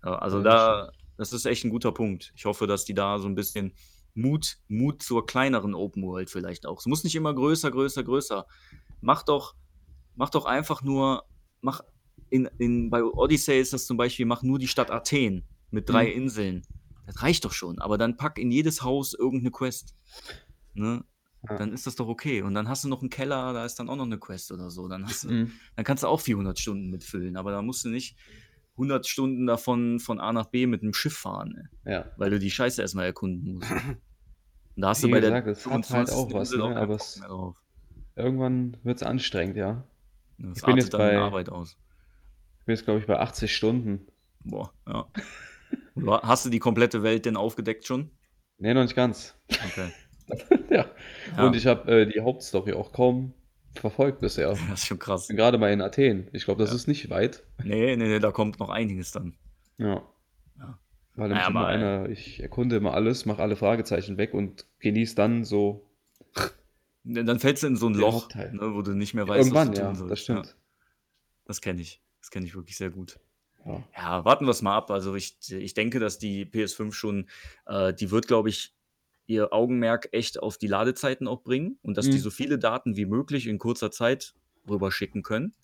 [0.05, 2.31] Ja, also Ja, da, das ist echt ein guter Punkt.
[2.35, 3.73] Ich hoffe, dass die da so ein bisschen
[4.13, 6.79] Mut, Mut zur kleineren Open World vielleicht auch.
[6.79, 8.45] Es muss nicht immer größer, größer, größer.
[9.01, 9.55] Mach doch,
[10.15, 11.25] mach doch einfach nur,
[11.61, 11.81] mach
[12.29, 16.05] in, in, bei Odyssey ist das zum Beispiel, mach nur die Stadt Athen mit drei
[16.07, 16.21] Mhm.
[16.23, 16.61] Inseln.
[17.07, 17.79] Das reicht doch schon.
[17.79, 19.93] Aber dann pack in jedes Haus irgendeine Quest.
[20.73, 21.03] Ne?
[21.47, 21.57] Ja.
[21.57, 22.41] Dann ist das doch okay.
[22.41, 24.71] Und dann hast du noch einen Keller, da ist dann auch noch eine Quest oder
[24.71, 24.87] so.
[24.87, 25.51] Dann, hast du, Mhm.
[25.75, 27.37] dann kannst du auch 400 Stunden mitfüllen.
[27.37, 28.17] Aber da musst du nicht
[28.77, 31.91] 100 Stunden davon von A nach B mit einem Schiff fahren, ne?
[31.91, 32.11] Ja.
[32.17, 33.71] weil du die Scheiße erstmal erkunden musst.
[33.71, 36.15] Und da hast du Wie bei gesagt, der es hat halt 25.
[36.15, 37.21] auch was, ne, auch aber es-.
[38.17, 39.83] Irgendwann wird es anstrengend, ja.
[40.37, 41.77] Das Ich bin jetzt bei- Arbeit aus.
[42.59, 44.07] Ich bin jetzt, glaube ich, bei 80 Stunden.
[44.43, 45.07] Boah, ja.
[46.23, 48.11] Hast du die komplette Welt denn aufgedeckt schon?
[48.57, 49.35] Nee, noch nicht ganz.
[49.49, 49.91] Okay.
[50.69, 50.85] ja.
[51.37, 51.45] Ja.
[51.47, 53.33] Und ich habe äh, die Hauptstory auch kaum
[53.79, 54.49] verfolgt bisher.
[54.69, 55.27] Das ist schon krass.
[55.27, 56.27] gerade mal in Athen.
[56.33, 56.75] Ich glaube, das Ja.
[56.75, 57.43] ist nicht weit.
[57.63, 59.35] Nee, nee, nee, da kommt noch einiges dann.
[59.77, 60.03] Ja.
[60.57, 60.79] Ja.
[61.15, 65.15] Weil Naja, immer äh, einer, ich erkunde immer alles, mache alle Fragezeichen weg und genieße
[65.15, 65.85] dann so
[67.03, 69.75] Dann fällst du in so ein Loch, ne, wo du nicht mehr weißt, irgendwann, was
[69.75, 70.11] du ja, tun sollst.
[70.11, 70.45] das stimmt.
[70.47, 70.53] Ja,
[71.45, 72.01] das kenne ich.
[72.21, 73.19] Das kenne ich wirklich sehr gut.
[73.65, 73.83] Ja.
[73.95, 74.91] Ja, warten wir es mal ab.
[74.91, 77.27] Also ich, ich denke, dass die PS5 schon,
[77.65, 78.74] äh, die wird, glaube ich,
[79.27, 82.21] ihr Augenmerk echt auf die Ladezeiten auch bringen und dass die Mhm.
[82.21, 84.33] so viele Daten wie möglich in kurzer Zeit
[84.69, 85.55] rüberschicken können.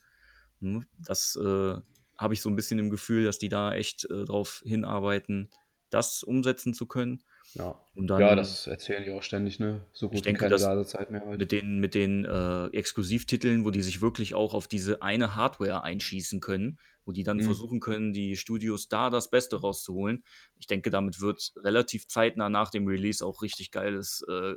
[0.61, 1.75] Hm, Das äh,
[2.17, 5.49] habe ich so ein bisschen im Gefühl, dass die da echt äh, drauf hinarbeiten,
[5.89, 7.23] das umsetzen zu können.
[7.53, 7.79] Ja.
[7.95, 9.85] Und dann ja, das erzählen die auch ständig, ne?
[9.91, 11.39] So gut wie denke, keine Ladezeit mehr halt.
[11.39, 15.83] mit den, mit den äh, Exklusivtiteln, wo die sich wirklich auch auf diese eine Hardware
[15.83, 17.41] einschießen können, wo die dann Mhm.
[17.43, 20.23] versuchen können, die Studios da das Beste rauszuholen.
[20.59, 24.55] Ich denke, damit wird relativ zeitnah nach dem Release auch richtig geiles, äh,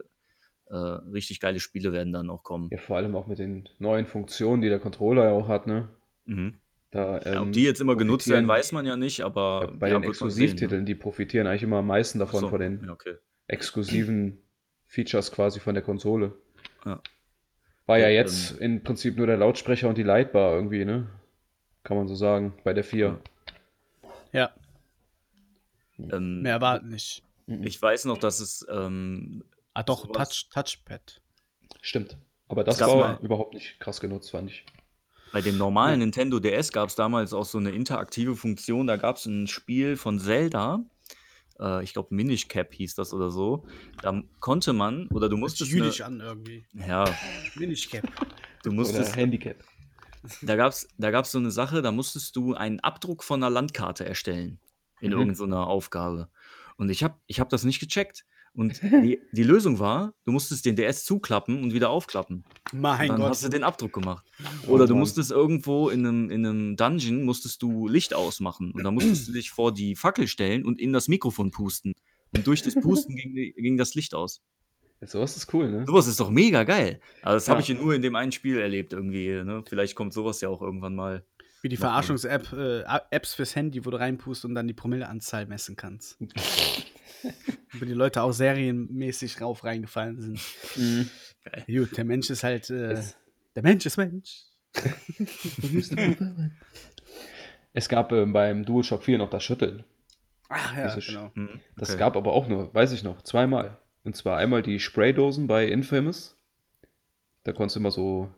[0.67, 2.69] äh, richtig geile Spiele werden dann auch kommen.
[2.71, 5.89] Ja, vor allem auch mit den neuen Funktionen, die der Controller ja auch hat, ne?
[6.25, 6.55] Mhm.
[6.91, 9.73] Da, Ja, ob ähm, die jetzt immer genutzt werden, weiß man ja nicht, ja, aber
[9.77, 10.09] bei ja, den ne?
[10.09, 13.17] Exklusivtiteln, die profitieren eigentlich immer am meisten davon, so, von den ja, okay.
[13.49, 14.39] exklusiven
[14.87, 16.33] Features quasi von der Konsole.
[16.85, 17.01] Ja.
[17.87, 21.09] War ja Ja, jetzt im Prinzip nur der Lautsprecher und die Lightbar irgendwie, ne?
[21.85, 23.21] Kann man so sagen, bei der 4.
[24.33, 24.51] Ja,
[25.99, 27.23] Ähm, mehr war nicht.
[27.47, 31.21] ich weiß noch, dass es ähm, Ah, doch, Touch, Touchpad.
[31.81, 32.17] Stimmt.
[32.49, 34.65] Aber das war mal- überhaupt nicht krass genutzt, fand ich.
[35.33, 38.87] Bei dem normalen Nintendo DS gab es damals auch so eine interaktive Funktion.
[38.87, 40.85] Da gab es ein Spiel von Zelda.
[41.59, 43.67] Äh, ich glaube, Minish Cap hieß das oder so.
[44.01, 45.71] Da konnte man, oder du musstest.
[45.73, 46.67] jüdisch Eine, an irgendwie.
[46.75, 47.05] ja,
[47.57, 48.05] Minish Cap.
[48.63, 49.17] du Oder musstest.
[49.17, 49.57] Handicap.
[50.43, 53.51] Da gab es da gab's so eine Sache, da musstest du einen Abdruck von einer
[53.51, 54.59] Landkarte erstellen.
[55.01, 55.19] In Mhm.
[55.19, 56.29] irgendeiner Aufgabe.
[56.77, 58.25] Und ich habe ich hab das nicht gecheckt.
[58.57, 58.81] Und
[59.13, 62.45] die, die Lösung war, du musstest den DS zuklappen und wieder aufklappen.
[62.73, 63.31] Mein dann Gott.
[63.31, 64.25] hast du den Abdruck gemacht.
[64.67, 68.85] Oh Oder du musstest irgendwo in einem, in einem Dungeon musstest du Licht ausmachen und
[68.85, 71.95] dann musstest du dich vor die Fackel stellen und in das Mikrofon pusten.
[72.31, 74.41] Und durch das Pusten ging, ging das Licht aus.
[75.07, 75.85] Sowas ist cool, ne?
[75.87, 77.01] Sowas ist doch mega geil.
[77.23, 77.69] Aber das habe Ja.
[77.69, 79.29] ich nur in dem einen Spiel erlebt irgendwie.
[79.43, 79.63] Ne?
[79.69, 81.25] Vielleicht kommt sowas ja auch irgendwann mal.
[81.63, 81.91] Wie die Nochmal.
[82.03, 86.19] Verarschungs-App, äh, Apps fürs Handy, wo du reinpust und dann die Promilleanzahl messen kannst.
[87.73, 90.41] wo die Leute auch serienmäßig rauf reingefallen sind.
[90.77, 91.09] Mhm.
[91.67, 93.17] Gut, der Mensch ist halt, äh, Es-
[93.57, 94.43] der Mensch ist Mensch.
[97.73, 99.85] Es gab ähm, beim DualShock 4 noch das Schütteln.
[100.49, 101.33] Ach ja, Dieses- genau.
[101.35, 101.99] Hm, Das okay.
[101.99, 103.79] gab aber auch nur, weiß ich noch, zweimal.
[104.05, 106.37] Und zwar einmal die Spraydosen bei Infamous.
[107.45, 108.31] Da konntest du immer so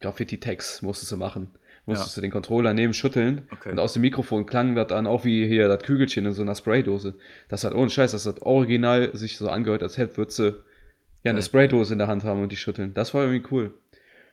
[0.00, 1.50] Graffiti-Tags musstest du machen.
[1.84, 3.70] Musstest du den Controller neben schütteln Okay.
[3.72, 6.54] und aus dem Mikrofon klang das dann auch wie hier das Kügelchen in so einer
[6.54, 7.16] Spraydose.
[7.48, 10.62] Das hat ohne Scheiß, das hat original sich so angehört, als hätte du
[11.24, 11.42] ja eine.
[11.42, 12.94] Spraydose in der Hand haben und die schütteln.
[12.94, 13.74] Das war irgendwie cool.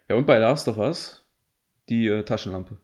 [0.08, 1.24] Ja, und bei Last of Us
[1.88, 2.78] die äh, Taschenlampe.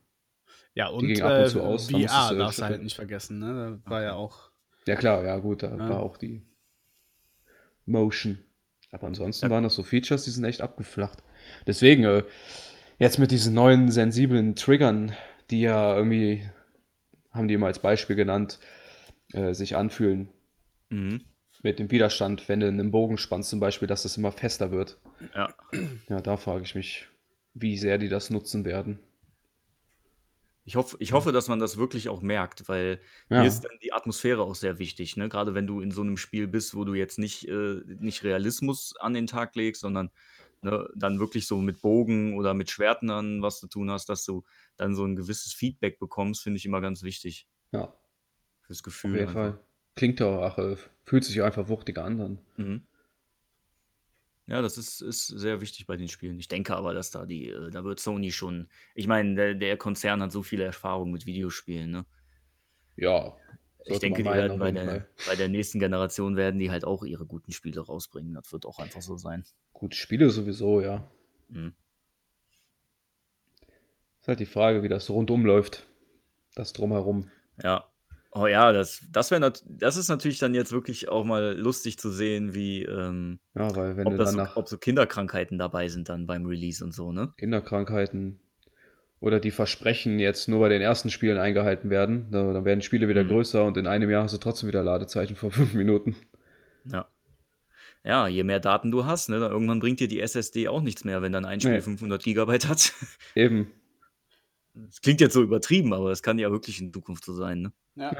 [0.73, 2.95] Ja, und ging ab und äh, zu aus, da VR du darfst du halt nicht
[2.95, 3.79] vergessen, ne?
[3.85, 4.49] Da war ja auch.
[4.87, 5.77] Ja klar, ja gut, da Ja.
[5.89, 6.41] war auch die
[7.85, 8.39] Motion.
[8.91, 9.51] Aber ansonsten Ja.
[9.51, 11.21] waren das so Features, die sind echt abgeflacht.
[11.67, 12.23] Deswegen, äh,
[12.99, 15.13] jetzt mit diesen neuen sensiblen Triggern,
[15.51, 16.49] die ja irgendwie,
[17.31, 18.59] haben die immer als Beispiel genannt,
[19.33, 20.29] äh, sich anfühlen
[20.89, 21.21] Mhm.
[21.63, 24.97] mit dem Widerstand, wenn du einen Bogen spannst zum Beispiel, dass das immer fester wird.
[25.35, 25.53] Ja.
[26.09, 27.07] Ja, da frage ich mich,
[27.53, 28.99] wie sehr die das nutzen werden.
[30.67, 32.99] Ich hoffe, ich hoffe, dass man das wirklich auch merkt, weil
[33.29, 33.35] Ja.
[33.35, 35.15] mir ist dann die Atmosphäre auch sehr wichtig.
[35.15, 35.29] Ne?
[35.29, 38.95] Gerade wenn du in so einem Spiel bist, wo du jetzt nicht, äh, nicht Realismus
[38.97, 40.09] an den Tag legst, sondern
[40.61, 44.25] ne, dann wirklich so mit Bogen oder mit Schwerten dann was zu tun hast, dass
[44.25, 44.43] du
[44.75, 47.93] dann so ein gewisses Feedback bekommst, finde ich immer ganz wichtig Ja,
[48.61, 49.13] fürs auf Gefühl.
[49.13, 49.29] jeden einfach.
[49.29, 49.59] Fall.
[49.95, 52.39] Klingt ja auch, äh, fühlt sich einfach wuchtiger an dann.
[52.57, 52.87] Mhm.
[54.47, 56.37] Ja, das ist, ist sehr wichtig bei den Spielen.
[56.39, 59.77] Ich denke aber, dass da die, äh, da wird Sony schon, ich meine, der, der
[59.77, 62.05] Konzern hat so viele Erfahrungen mit Videospielen, ne?
[62.95, 63.35] Ja,
[63.85, 67.25] Ich denke, die werden bei der, bei der nächsten Generation werden die halt auch ihre
[67.25, 68.33] guten Spiele rausbringen.
[68.35, 69.43] Das wird auch einfach so sein.
[69.73, 71.09] Gut, Spiele sowieso, ja.
[71.49, 71.73] Mhm.
[74.21, 75.87] Ist halt die Frage, wie das rundum läuft.
[76.55, 77.29] Das drumherum.
[77.61, 77.87] Ja.
[78.37, 82.11] Oh ja, das, das wäre das ist natürlich dann jetzt wirklich auch mal lustig zu
[82.11, 86.09] sehen, wie ähm, Ja, weil wenn ob, du das so, ob so Kinderkrankheiten dabei sind
[86.09, 87.33] dann beim Release und so, ne?
[87.37, 88.39] Kinderkrankheiten
[89.21, 93.07] oder die Versprechen jetzt nur bei den ersten Spielen eingehalten werden, da- dann werden Spiele
[93.07, 93.29] wieder Mhm.
[93.29, 96.17] größer und in einem Jahr hast du trotzdem wieder Ladezeichen von fünf Minuten.
[96.83, 97.07] Ja.
[98.03, 101.05] Ja, je mehr Daten du hast, ne, dann irgendwann bringt dir die SSD auch nichts
[101.05, 101.81] mehr, wenn dann ein Spiel Nee.
[101.81, 102.93] 500 Gigabyte hat.
[103.33, 103.71] Eben.
[104.75, 107.73] Das klingt jetzt so übertrieben, aber das kann ja wirklich in Zukunft so sein, ne?
[107.95, 108.11] Ja.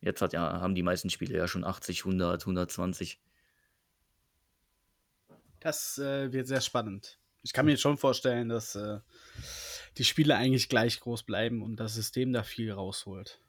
[0.00, 3.20] Jetzt hat ja, haben die meisten Spiele ja schon 80, 100, 120.
[5.60, 7.18] Das äh, wird sehr spannend.
[7.42, 9.00] Ich kann mir jetzt schon vorstellen, dass äh,
[9.96, 13.40] die Spiele eigentlich gleich groß bleiben und das System da viel rausholt.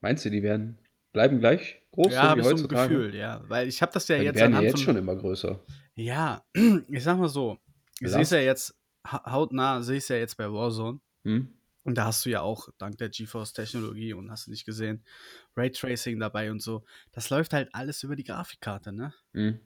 [0.00, 0.78] Meinst du, die werden
[1.12, 2.68] bleiben gleich groß, ja, habe wie ich so ein?
[2.68, 3.42] Gefühl, ja.
[3.48, 5.16] Weil ich habe das ja Weil die jetzt werden ja anhand jetzt von- schon immer
[5.16, 5.60] größer.
[5.94, 6.44] Ja,
[6.88, 7.58] ich sag mal so.
[8.00, 8.74] Ich sehe es Last- ja jetzt
[9.12, 11.00] hautnah, sehe ich es ja jetzt bei Warzone.
[11.24, 11.52] Hm?
[11.82, 15.04] Und da hast du ja auch dank der GeForce-Technologie und hast du nicht gesehen,
[15.56, 16.84] Raytracing dabei und so.
[17.12, 19.14] Das läuft halt alles über die Grafikkarte, ne?
[19.32, 19.60] Mhm.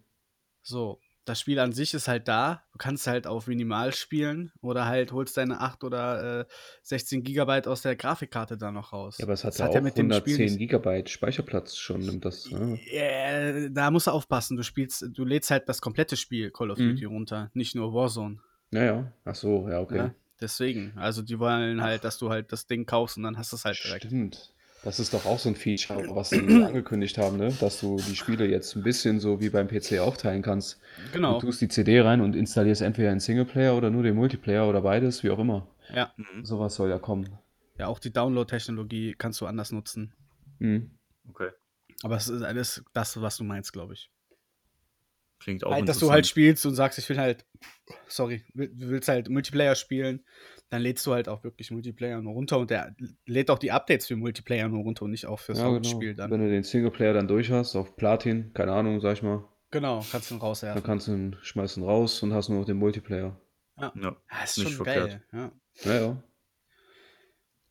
[0.62, 2.62] So, das Spiel an sich ist halt da.
[2.72, 6.44] Du kannst halt auf Minimal spielen oder halt holst deine 8 oder äh,
[6.82, 9.16] 16 Gigabyte aus der Grafikkarte da noch raus.
[9.18, 11.76] Ja, aber es hat das ja hat auch ja mit dem Spiel 110 Gigabyte Speicherplatz
[11.76, 12.50] schon, nimmt das.
[12.50, 12.78] Ne?
[12.90, 14.56] Äh, da musst du aufpassen.
[14.58, 16.90] Du spielst, du lädst halt das komplette Spiel Call of Mhm.
[16.90, 18.40] Duty runter, nicht nur Warzone.
[18.70, 19.98] Naja, ach so, ja, okay.
[19.98, 20.14] Ne?
[20.40, 20.92] Deswegen.
[20.96, 23.64] Also die wollen halt, dass du halt das Ding kaufst und dann hast du es
[23.64, 24.06] halt direkt.
[24.06, 24.54] Stimmt.
[24.82, 27.52] Das ist doch auch so ein Feature, was sie angekündigt haben, ne?
[27.60, 30.80] dass du die Spiele jetzt ein bisschen so wie beim PC aufteilen kannst.
[31.12, 31.38] Genau.
[31.38, 34.80] Du tust die CD rein und installierst entweder einen Singleplayer oder nur den Multiplayer oder
[34.80, 35.66] beides, wie auch immer.
[35.94, 36.14] Ja.
[36.16, 36.46] Mhm.
[36.46, 37.28] Sowas soll ja kommen.
[37.78, 40.14] Ja, auch die Download-Technologie kannst du anders nutzen.
[40.60, 40.90] Mhm.
[41.28, 41.50] Okay.
[42.02, 44.10] Aber es ist alles das, was du meinst, glaube ich.
[45.40, 47.46] Klingt auch Halt, dass du halt spielst und sagst, ich will halt,
[48.06, 50.24] sorry, du willst halt Multiplayer spielen,
[50.68, 52.94] dann lädst du halt auch wirklich Multiplayer nur runter und der
[53.26, 55.76] lädt auch die Updates für Multiplayer nur runter und nicht auch fürs Ja, genau.
[55.76, 56.30] Hauptspiel dann.
[56.30, 60.04] Wenn du den Singleplayer dann durch hast, auf Platin, keine Ahnung, sag ich mal, Genau,
[60.10, 60.82] kannst du ihn dann rauswerfen.
[60.82, 63.40] kannst du ihn schmeißen raus und hast nur noch den Multiplayer.
[63.78, 63.92] Ja.
[63.96, 65.20] Ja, ist nicht schon verkehrt.
[65.32, 65.52] geil.
[65.84, 65.92] Ja.
[65.92, 66.22] Ja, ja.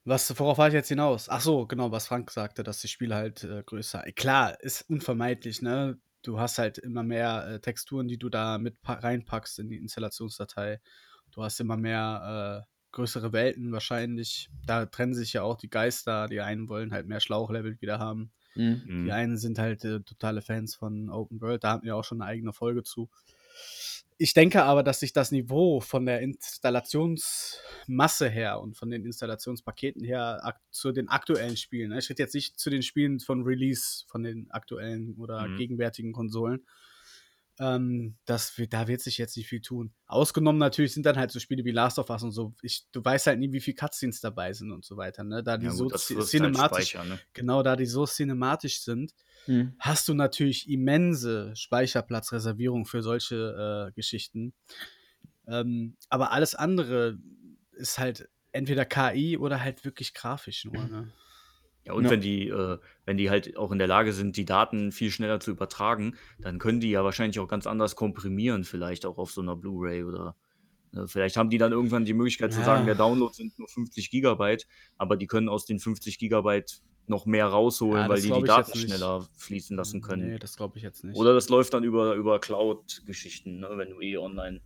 [0.06, 1.28] Was, worauf war ich jetzt hinaus?
[1.30, 4.02] Ach so, genau, was Frank sagte, dass die Spiele halt äh, größer.
[4.16, 6.00] Klar, ist unvermeidlich, ne?
[6.22, 9.78] Du hast halt immer mehr äh, Texturen, die du da mit pa- reinpackst in die
[9.78, 10.82] Installationsdatei.
[11.32, 14.50] Du hast immer mehr äh, größere Welten wahrscheinlich.
[14.66, 16.28] Da trennen sich ja auch die Geister.
[16.28, 18.32] Die einen wollen halt mehr Schlauchlevel wieder haben.
[18.56, 18.82] Mhm.
[18.86, 19.06] Mhm.
[19.06, 21.64] Die einen sind halt äh, totale Fans von Open World.
[21.64, 23.10] Da hatten wir auch schon eine eigene Folge zu.
[24.22, 30.04] Ich denke aber, dass sich das Niveau von der Installationsmasse her und von den Installationspaketen
[30.04, 32.00] her zu den aktuellen Spielen, ne?
[32.00, 35.56] ich rede jetzt nicht zu den Spielen von Release, von den aktuellen oder Mhm.
[35.56, 36.66] gegenwärtigen Konsolen,
[37.60, 39.94] ähm, das da wird sich jetzt nicht viel tun.
[40.06, 42.54] Ausgenommen natürlich sind dann halt so Spiele wie Last of Us und so.
[42.62, 45.24] Ich, du weißt halt nie, wie viel Cutscenes dabei sind und so weiter.
[45.24, 45.44] Ne?
[45.44, 47.20] Da die Ja, so gut, halt cinematisch, speichern, ne?
[47.34, 49.14] genau da die so cinematisch sind,
[49.50, 49.80] Mhm.
[49.80, 54.54] hast du natürlich immense Speicherplatzreservierung für solche äh, Geschichten.
[55.48, 57.18] Ähm, aber alles andere
[57.74, 60.88] ist halt entweder KI oder halt wirklich grafisch nur.
[60.88, 61.14] Ne?
[61.86, 62.10] Ja, und Ja.
[62.10, 65.40] wenn die, äh, wenn die halt auch in der Lage sind, die Daten viel schneller
[65.40, 69.42] zu übertragen, dann können die ja wahrscheinlich auch ganz anders komprimieren, vielleicht auch auf so
[69.42, 70.36] einer Blu-ray oder
[70.94, 72.66] äh, vielleicht haben die dann irgendwann die Möglichkeit zu Ja.
[72.66, 77.26] sagen, der Download sind nur 50 Gigabyte, aber die können aus den 50 Gigabyte noch
[77.26, 80.28] mehr rausholen, Ja, weil die die Daten schneller fließen lassen können.
[80.28, 81.18] Nee, das glaube ich jetzt nicht.
[81.18, 84.62] Oder das läuft dann über, über Cloud-Geschichten, ne, wenn du eh online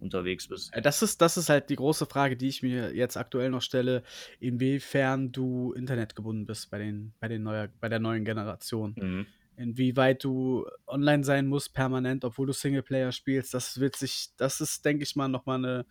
[0.00, 0.70] unterwegs bist.
[0.82, 4.02] Das ist, das ist halt die große Frage, die ich mir jetzt aktuell noch stelle,
[4.40, 8.94] inwiefern du internetgebunden bist bei, den, bei, den neuer, bei der neuen Generation.
[8.96, 9.26] Mhm.
[9.56, 14.84] Inwieweit du online sein musst permanent, obwohl du Singleplayer spielst, das wird sich, das ist,
[14.84, 15.86] denke ich mal, nochmal eine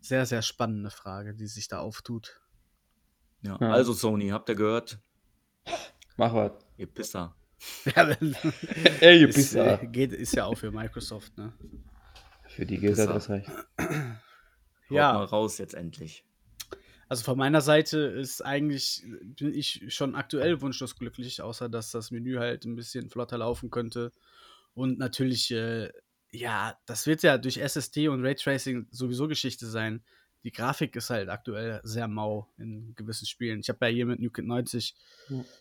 [0.00, 2.40] sehr, sehr spannende Frage, die sich da auftut.
[3.42, 3.58] Ja.
[3.60, 3.70] Ja.
[3.70, 5.00] Also Sony, habt ihr gehört?
[6.16, 6.52] Mach was.
[6.76, 7.34] Ihr Pisser.
[7.94, 8.08] Ja,
[9.00, 9.82] Ey, ihr ist, Pisser.
[9.82, 11.52] äh, geht, ist ja auch für Microsoft, ne?
[12.48, 13.48] Für die gilt das recht.
[13.78, 13.88] Haut
[14.90, 15.12] Ja.
[15.12, 16.24] mal raus jetzt endlich.
[17.08, 19.04] Also von meiner Seite ist eigentlich,
[19.36, 23.70] bin ich schon aktuell wunschlos glücklich, außer dass das Menü halt ein bisschen flotter laufen
[23.70, 24.12] könnte.
[24.74, 25.90] Und natürlich, äh,
[26.30, 30.04] ja, das wird ja durch SSD und Raytracing sowieso Geschichte sein.
[30.42, 33.60] Die Grafik ist halt aktuell sehr mau in gewissen Spielen.
[33.60, 34.94] Ich habe ja hier mit Nuke 90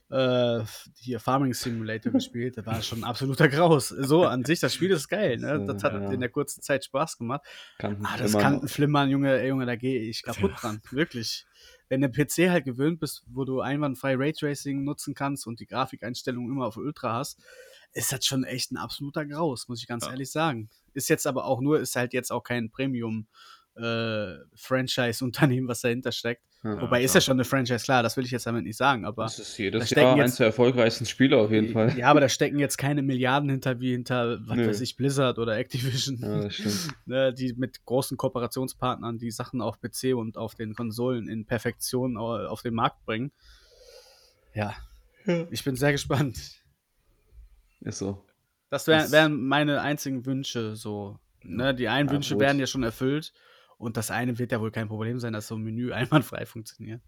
[0.10, 0.60] äh,
[0.96, 2.58] hier Farming Simulator gespielt.
[2.58, 3.90] Da war schon ein absoluter Graus.
[3.90, 5.38] So an sich, das Spiel ist geil.
[5.38, 5.66] Ne?
[5.68, 6.12] Das hat ja.
[6.12, 7.42] in der kurzen Zeit Spaß gemacht.
[7.78, 8.42] Kanten Ah, das flimmern.
[8.42, 10.82] Kantenflimmern, Junge, Junge, da gehe ich kaputt dran.
[10.92, 11.46] Wirklich.
[11.90, 16.52] Wenn der PC halt gewöhnt bist, wo du einwandfrei Raytracing nutzen kannst und die Grafikeinstellungen
[16.52, 17.40] immer auf Ultra hast,
[17.94, 20.12] ist das schon echt ein absoluter Graus, muss ich ganz Ja.
[20.12, 20.70] ehrlich sagen.
[20.94, 23.28] Ist jetzt aber auch nur, ist halt jetzt auch kein Premium
[23.76, 26.44] äh, Franchise-Unternehmen, was dahinter steckt.
[26.64, 27.22] Ja, Wobei ist klar.
[27.22, 29.58] ja schon eine Franchise, klar, das will ich jetzt damit nicht sagen, aber Das ist
[29.58, 31.98] da jedes stecken Jahr jetzt- eins der erfolgreichsten Spiele auf jeden Fall.
[31.98, 34.68] ja, aber da stecken jetzt keine Milliarden hinter, wie hinter, was Nö.
[34.68, 36.18] weiß ich, Blizzard oder Activision.
[36.22, 36.76] Ja, das stimmt.
[37.06, 42.18] ne, die mit großen Kooperationspartnern die Sachen auf PC und auf den Konsolen in Perfektion
[42.18, 43.32] au- auf den Markt bringen.
[44.54, 44.76] Ja,
[45.52, 46.38] ich bin sehr gespannt.
[47.82, 48.26] Ist so.
[48.70, 51.20] Das wär, wären meine einzigen Wünsche so.
[51.42, 51.74] Ne?
[51.74, 53.32] Die einen Ja, Wünsche werden ja schon erfüllt
[53.80, 57.02] und das eine wird ja wohl kein Problem sein, dass so ein Menü einwandfrei funktioniert.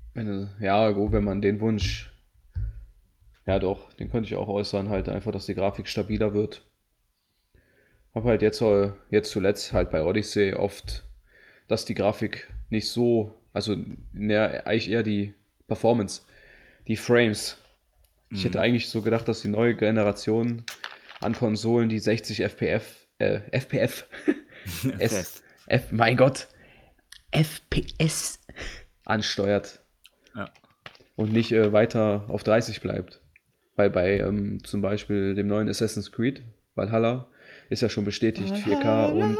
[0.60, 2.12] Ja, gut, wenn man den Wunsch.
[3.46, 6.66] Ja, doch, den könnte ich auch äußern, halt einfach, dass die Grafik stabiler wird.
[8.16, 11.04] Hab halt jetzt, äh, jetzt zuletzt halt bei Odyssey oft,
[11.68, 13.76] dass die Grafik nicht so, also
[14.14, 15.34] ne, eigentlich eher die
[15.68, 16.22] Performance,
[16.88, 17.58] die Frames.
[18.30, 18.64] Ich hätte Mhm.
[18.64, 20.64] eigentlich so gedacht, dass die neue Generation
[21.20, 24.06] an Konsolen die 60 FPF, äh, FPF,
[25.00, 26.48] S, F, mein Gott,
[27.32, 28.40] FPS
[29.06, 29.82] ansteuert.
[30.36, 30.52] Ja.
[31.16, 33.22] Und nicht äh, weiter auf 30 bleibt.
[33.76, 36.44] Weil bei ähm, zum Beispiel dem neuen Assassin's Creed,
[36.76, 37.28] Valhalla,
[37.70, 39.38] ist ja schon bestätigt 4K und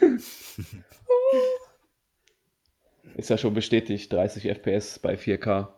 [3.16, 5.68] ist ja schon bestätigt 30 FPS bei 4K.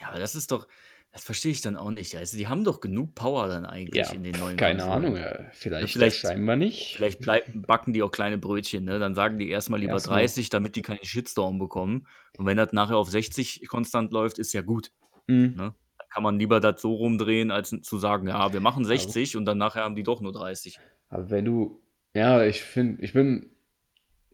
[0.00, 0.66] Ja, aber das ist doch,
[1.14, 2.16] das verstehe ich dann auch nicht.
[2.16, 5.04] Also, die haben doch genug Power dann eigentlich Ja, in den neuen keine Konsolen.
[5.04, 6.96] Ahnung, ja, vielleicht, vielleicht- scheinbar nicht.
[6.96, 7.20] Vielleicht
[7.66, 8.98] backen die auch kleine Brötchen, ne?
[8.98, 10.18] Dann sagen die erstmal lieber Erstmal.
[10.18, 12.06] 30, damit die keinen Shitstorm bekommen.
[12.36, 14.90] Und wenn das nachher auf 60 konstant läuft, ist ja gut.
[15.28, 15.54] Mhm.
[15.56, 15.74] Ne?
[15.98, 19.44] Dann kann man lieber das so rumdrehen, als zu sagen, ja, wir machen 60 und
[19.46, 20.78] dann nachher haben die doch nur 30.
[21.08, 21.80] Aber wenn du,
[22.14, 23.50] ja, ich finde, ich bin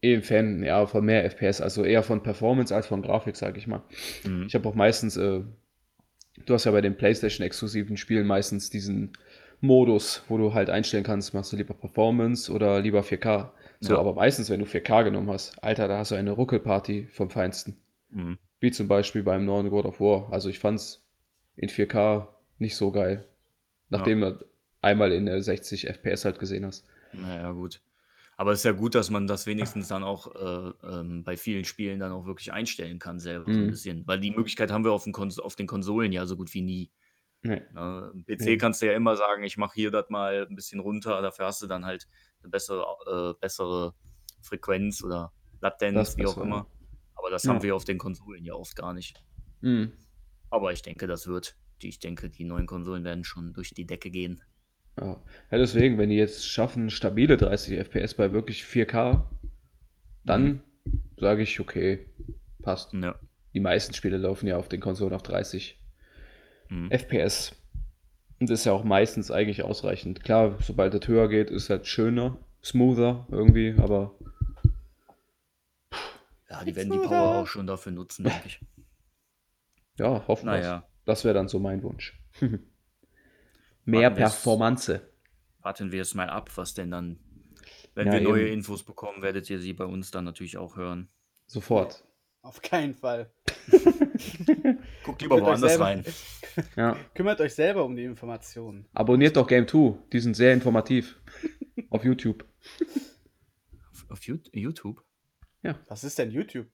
[0.01, 3.55] eh ein Fan, ja, von mehr FPS, also eher von Performance als von Grafik, sag
[3.55, 3.83] ich mal.
[4.23, 4.45] Mhm.
[4.47, 5.41] Ich habe auch meistens, äh,
[6.45, 9.11] du hast ja bei den PlayStation-exklusiven Spielen meistens diesen
[9.61, 13.51] Modus, wo du halt einstellen kannst, machst du lieber Performance oder lieber 4K.
[13.79, 13.99] So, Ja.
[13.99, 17.77] aber meistens, wenn du 4K genommen hast, Alter, da hast du eine Ruckelparty vom Feinsten.
[18.09, 18.37] Mhm.
[18.59, 20.31] Wie zum Beispiel beim neuen God of War.
[20.31, 21.03] Also ich fand's
[21.55, 22.27] in 4K
[22.59, 23.25] nicht so geil.
[23.89, 24.45] Nachdem du
[24.81, 26.85] einmal in äh, 60 FPS halt gesehen hast.
[27.13, 27.81] Naja, gut.
[28.41, 31.63] Aber es ist ja gut, dass man das wenigstens dann auch äh, ähm, bei vielen
[31.63, 33.69] Spielen dann auch wirklich einstellen kann, selber so ein Mhm.
[33.69, 34.07] bisschen.
[34.07, 36.63] Weil die Möglichkeit haben wir auf den, Kons auf den Konsolen ja so gut wie
[36.63, 36.91] nie.
[37.43, 37.61] Nee.
[37.71, 38.11] Ne?
[38.15, 38.57] Im PC Nee.
[38.57, 41.61] kannst du ja immer sagen, ich mache hier das mal ein bisschen runter, dafür hast
[41.61, 42.07] du dann halt
[42.41, 43.93] eine bessere, äh, bessere
[44.41, 46.67] Frequenz oder Latenz, Das wie auch besser, immer.
[47.13, 47.53] Aber das Ja.
[47.53, 49.23] haben wir auf den Konsolen ja oft gar nicht.
[49.59, 49.91] Mhm.
[50.49, 51.57] Aber ich denke, das wird.
[51.83, 54.41] Die, ich denke, die neuen Konsolen werden schon durch die Decke gehen.
[54.99, 55.21] Ja.
[55.51, 59.23] ja, deswegen, wenn die jetzt schaffen, stabile 30 FPS bei wirklich 4K,
[60.23, 60.61] dann
[61.17, 62.05] sage ich, okay,
[62.61, 62.93] passt.
[62.93, 63.15] Ja.
[63.53, 65.77] Die meisten Spiele laufen ja auf den Konsolen auf 30
[66.69, 66.89] Mhm.
[66.89, 67.53] FPS.
[68.39, 70.23] Und das ist ja auch meistens eigentlich ausreichend.
[70.23, 74.15] Klar, sobald es höher geht, ist halt schöner, smoother irgendwie, aber
[76.49, 78.59] Ja, die werden die Power auch schon dafür nutzen, denke ich.
[79.97, 82.17] ja, hoffen wir Naja, Das wäre dann so mein Wunsch.
[83.85, 84.31] Mehr Warten wir's.
[84.33, 85.01] Performance.
[85.61, 87.19] warten wir es mal ab, was denn dann.
[87.93, 88.53] Wenn Ja, wir neue eben.
[88.59, 91.09] Infos bekommen, werdet ihr sie bei uns dann natürlich auch hören.
[91.47, 92.03] Sofort.
[92.41, 93.31] Auf keinen Fall.
[95.03, 96.03] Guckt lieber woanders rein.
[96.75, 96.97] Ja.
[97.15, 98.85] Kümmert euch selber um die Informationen.
[98.93, 99.97] Abonniert doch Game 2.
[100.11, 101.17] Die sind sehr informativ.
[101.89, 102.43] Auf YouTube.
[103.89, 105.01] Auf, auf Yout- YouTube?
[105.87, 106.67] Was ist denn YouTube?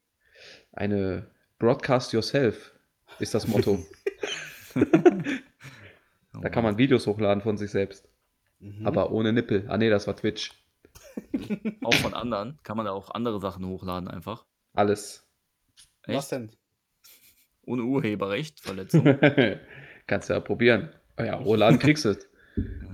[0.72, 1.30] Eine
[1.60, 2.74] Broadcast Yourself
[3.20, 3.86] ist das Motto.
[6.38, 8.08] Oh Da kann man Videos hochladen von sich selbst.
[8.60, 8.86] Mhm.
[8.86, 9.66] Aber ohne Nippel.
[9.68, 10.52] Ah nee, das war Twitch.
[11.84, 12.60] Auch von anderen.
[12.64, 14.46] Kann man da auch andere Sachen hochladen einfach.
[14.74, 15.28] Alles.
[16.08, 16.52] Was denn?
[17.66, 19.04] Ohne Urheberrecht, Verletzung.
[20.08, 20.90] Kannst ja probieren.
[21.20, 22.30] Oh ja, hochladen kriegst du es.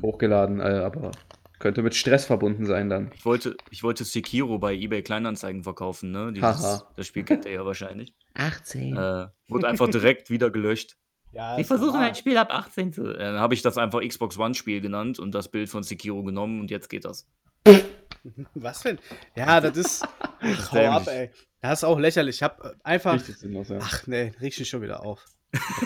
[0.01, 1.11] Hochgeladen, äh, aber
[1.59, 3.11] könnte mit Stress verbunden sein dann.
[3.13, 6.33] Ich wollte, ich wollte Sekiro bei eBay Kleinanzeigen verkaufen, ne?
[6.33, 8.13] Dieses, das Spiel kennt ihr ja wahrscheinlich.
[8.33, 8.97] 18.
[8.97, 10.97] Äh, wurde einfach direkt wieder gelöscht.
[11.33, 12.09] Ja, ist versuchen normal.
[12.09, 13.11] ein Spiel ab 18 zu.
[13.11, 16.59] Dann habe ich das einfach Xbox One Spiel genannt und das Bild von Sekiro genommen
[16.59, 17.27] und jetzt geht das.
[18.53, 18.99] Was denn?
[19.35, 20.07] Ja, das ist.
[20.19, 21.31] Ach, hau ab, ey.
[21.61, 22.35] Das ist auch lächerlich.
[22.35, 23.19] Ich hab äh, einfach.
[23.19, 23.79] Sinnlos, ja.
[23.81, 25.25] Ach nee, riech mich schon wieder auf.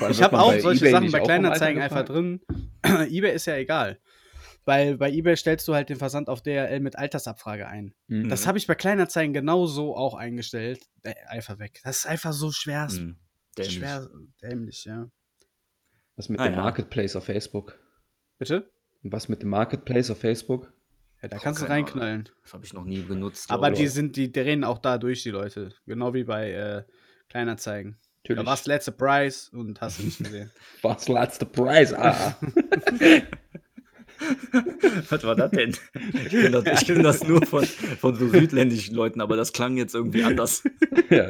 [0.09, 2.41] Ich habe auch bei solche eBay Sachen bei Kleinanzeigen einfach drin.
[2.83, 3.99] eBay ist ja egal.
[4.65, 7.93] Weil bei eBay stellst du halt den Versand auf DRL mit Altersabfrage ein.
[8.07, 8.27] Mhm.
[8.27, 10.81] Das habe ich bei Kleinanzeigen genauso auch eingestellt.
[11.03, 11.79] Äh, einfach weg.
[11.83, 12.87] Das ist einfach so schwer.
[12.89, 13.17] Hm,
[13.57, 13.75] dämlich.
[13.75, 14.09] Schwer
[14.41, 15.09] dämlich, ja.
[16.17, 16.61] Was mit Ah, dem ja.
[16.61, 17.79] Marketplace auf Facebook?
[18.39, 18.69] Bitte?
[19.03, 20.73] Und was mit dem Marketplace auf Facebook?
[21.21, 21.85] Ja, da Boah, kannst du keine Ahnung.
[21.87, 22.29] reinknallen.
[22.43, 23.49] Das habe ich noch nie benutzt.
[23.49, 25.73] Aber die sind, die drehen auch da durch, die Leute.
[25.85, 26.83] Genau wie bei äh,
[27.29, 27.93] Kleinanzeigen.
[28.23, 28.45] Da Natürlich.
[28.47, 30.51] war's letzte Price und hast du nicht gesehen.
[30.81, 31.93] Was letzte Preis?
[31.93, 32.35] Ah.
[35.09, 35.75] Was war das denn?
[36.13, 39.77] Ich kenne das, ich kenn das nur von, von so südländischen Leuten, aber das klang
[39.77, 40.63] jetzt irgendwie anders.
[41.09, 41.29] ja.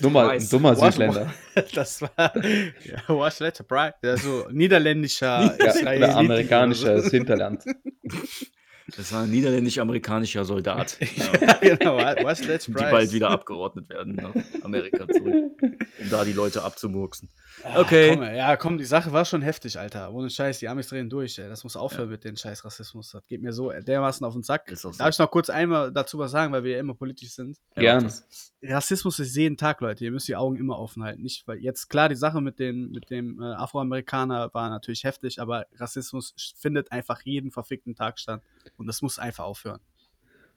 [0.00, 0.48] Dummer, Preis?
[0.48, 1.32] dummer Südländer.
[1.74, 3.94] Das war ja, was letzte Price.
[4.02, 7.64] Ja, so niederländischer Ja, oder amerikanisches Hinterland.
[8.96, 11.96] Das war ein niederländisch-amerikanischer Soldat, ja, genau.
[12.22, 14.34] Was letzte die bald wieder abgeordnet werden nach
[14.64, 17.28] Amerika zurück, um da die Leute abzumurksen.
[17.64, 18.10] Ah, Okay.
[18.14, 20.12] Komm, ja, komm, die Sache war schon heftig, Alter.
[20.12, 21.48] Ohne Scheiß, die Amis drehen durch, ey.
[21.48, 23.10] Das muss aufhören mit dem scheiß Rassismus.
[23.12, 24.70] Das geht mir so dermaßen auf den Sack.
[24.74, 24.90] So.
[24.92, 27.56] Darf ich noch kurz einmal dazu was sagen, weil wir ja immer politisch sind?
[27.76, 28.04] Ja, Gern.
[28.04, 30.04] das- Rassismus ist jeden Tag, Leute.
[30.04, 31.22] Ihr müsst die Augen immer offen halten.
[31.22, 35.40] Nicht, weil jetzt klar, die Sache mit, den, mit dem äh, Afroamerikaner war natürlich heftig,
[35.40, 38.42] aber Rassismus findet einfach jeden verfickten Tag statt.
[38.76, 39.80] Und das muss einfach aufhören.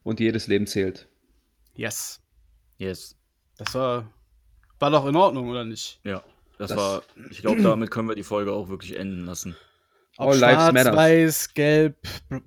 [0.03, 1.07] Und jedes Leben zählt.
[1.75, 2.21] Yes.
[2.77, 3.15] Yes.
[3.57, 4.05] Das war,
[4.79, 5.99] war doch in Ordnung, oder nicht?
[6.03, 6.23] Ja.
[6.57, 9.55] Das, Das- war, ich glaube, damit können wir die Folge auch wirklich enden lassen.
[10.17, 10.95] Ob All lives schwarz, matter.
[10.95, 11.95] weiß, gelb,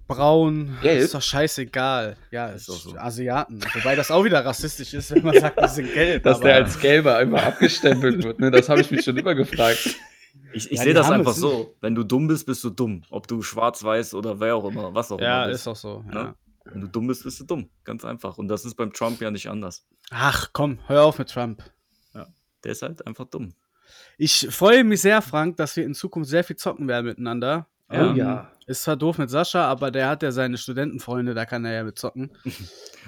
[0.07, 1.01] braun, Gelb?
[1.03, 2.17] ist doch scheißegal.
[2.31, 2.97] Ja, Ist ist doch so.
[2.97, 3.61] Asiaten.
[3.75, 6.23] Wobei das auch wieder rassistisch ist, wenn man sagt, die sind gelb.
[6.23, 8.53] Dass aber der als Gelber immer abgestempelt wird, ne?
[8.53, 9.97] das habe ich mich schon immer gefragt.
[10.53, 11.75] Ich, ich Ja, sehe das einfach so.
[11.81, 13.03] Wenn du dumm bist, bist du dumm.
[13.11, 15.69] Ob du schwarz, weiß oder wer auch immer, was auch ja, immer ist bist.
[15.69, 16.03] auch so.
[16.03, 16.15] Ne?
[16.15, 16.35] Ja.
[16.65, 17.69] Wenn du dumm bist, bist du dumm.
[17.85, 18.39] Ganz einfach.
[18.39, 19.87] Und das ist beim Trump ja nicht anders.
[20.11, 21.63] Ach komm, hör auf mit Trump.
[22.65, 23.53] Der ist halt einfach dumm.
[24.19, 27.69] Ich freue mich sehr, Frank, dass wir in Zukunft sehr viel zocken werden miteinander.
[27.89, 28.51] Oh ja.
[28.67, 31.85] Ist zwar doof mit Sascha, aber der hat ja seine Studentenfreunde, da kann er ja
[31.85, 32.33] mit zocken.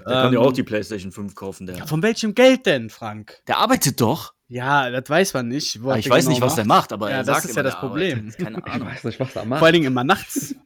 [0.06, 1.66] Der kann ja Ähm, auch die PlayStation 5 kaufen.
[1.66, 3.42] Der, Ja, von welchem Geld denn, Frank?
[3.48, 4.34] der arbeitet doch.
[4.48, 5.78] Ja, das weiß man nicht.
[5.84, 7.44] Ah, er ich den weiß genau nicht, was der macht, aber Ja, er das sagt
[7.44, 8.32] ist immer, ja das Problem.
[8.38, 8.88] Keine Ich Ahnung.
[8.88, 9.62] weiß nicht, was er Vor macht.
[9.62, 10.54] allen Dingen immer nachts.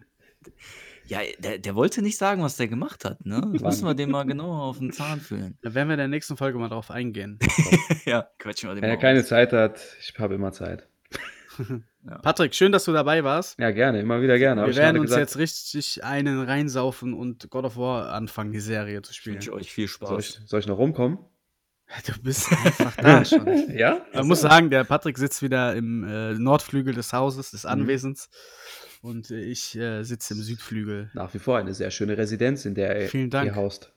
[1.09, 3.26] Ja, der, der wollte nicht sagen, was der gemacht hat.
[3.26, 3.43] Ne?
[3.61, 5.59] Müssen wir dem mal genauer auf den Zahn fühlen.
[5.61, 7.39] Da werden wir in der nächsten Folge mal drauf eingehen.
[8.07, 9.26] ja, quetschen wir dem Wenn er keine aus.
[9.26, 10.89] Zeit hat, ich habe immer Zeit.
[12.22, 13.59] Patrick, schön, dass du dabei warst.
[13.59, 14.62] Ja, gerne, immer wieder gerne.
[14.62, 15.20] Wir ich werden uns gesagt.
[15.20, 19.35] jetzt richtig einen reinsaufen und God of War anfangen, die Serie zu Ich spielen.
[19.35, 20.43] wünsche euch viel Soll ich, Spaß.
[20.49, 21.18] soll ich noch rumkommen?
[22.07, 23.47] Du bist einfach da schon.
[23.76, 24.05] Ja?
[24.14, 28.30] Man muss sagen, der Patrick sitzt wieder im äh, Nordflügel des Hauses, des Anwesens.
[29.03, 31.11] Und äh, ich äh, sitze im Südflügel.
[31.14, 33.47] Nach wie vor eine sehr schöne Residenz, in der Vielen Dank.
[33.47, 33.93] ihr haust.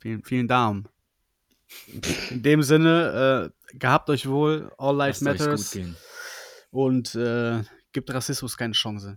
[0.00, 0.88] Vielen, vielen Dank.
[2.30, 5.70] In dem Sinne, äh, gehabt euch wohl, all life Lasst matters.
[5.70, 5.96] gut gehen.
[6.70, 7.62] Und äh,
[7.92, 9.16] gibt Rassismus keine Chance.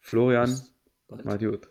[0.00, 0.60] Florian,
[1.08, 1.24] Bald.
[1.24, 1.68] mal gut.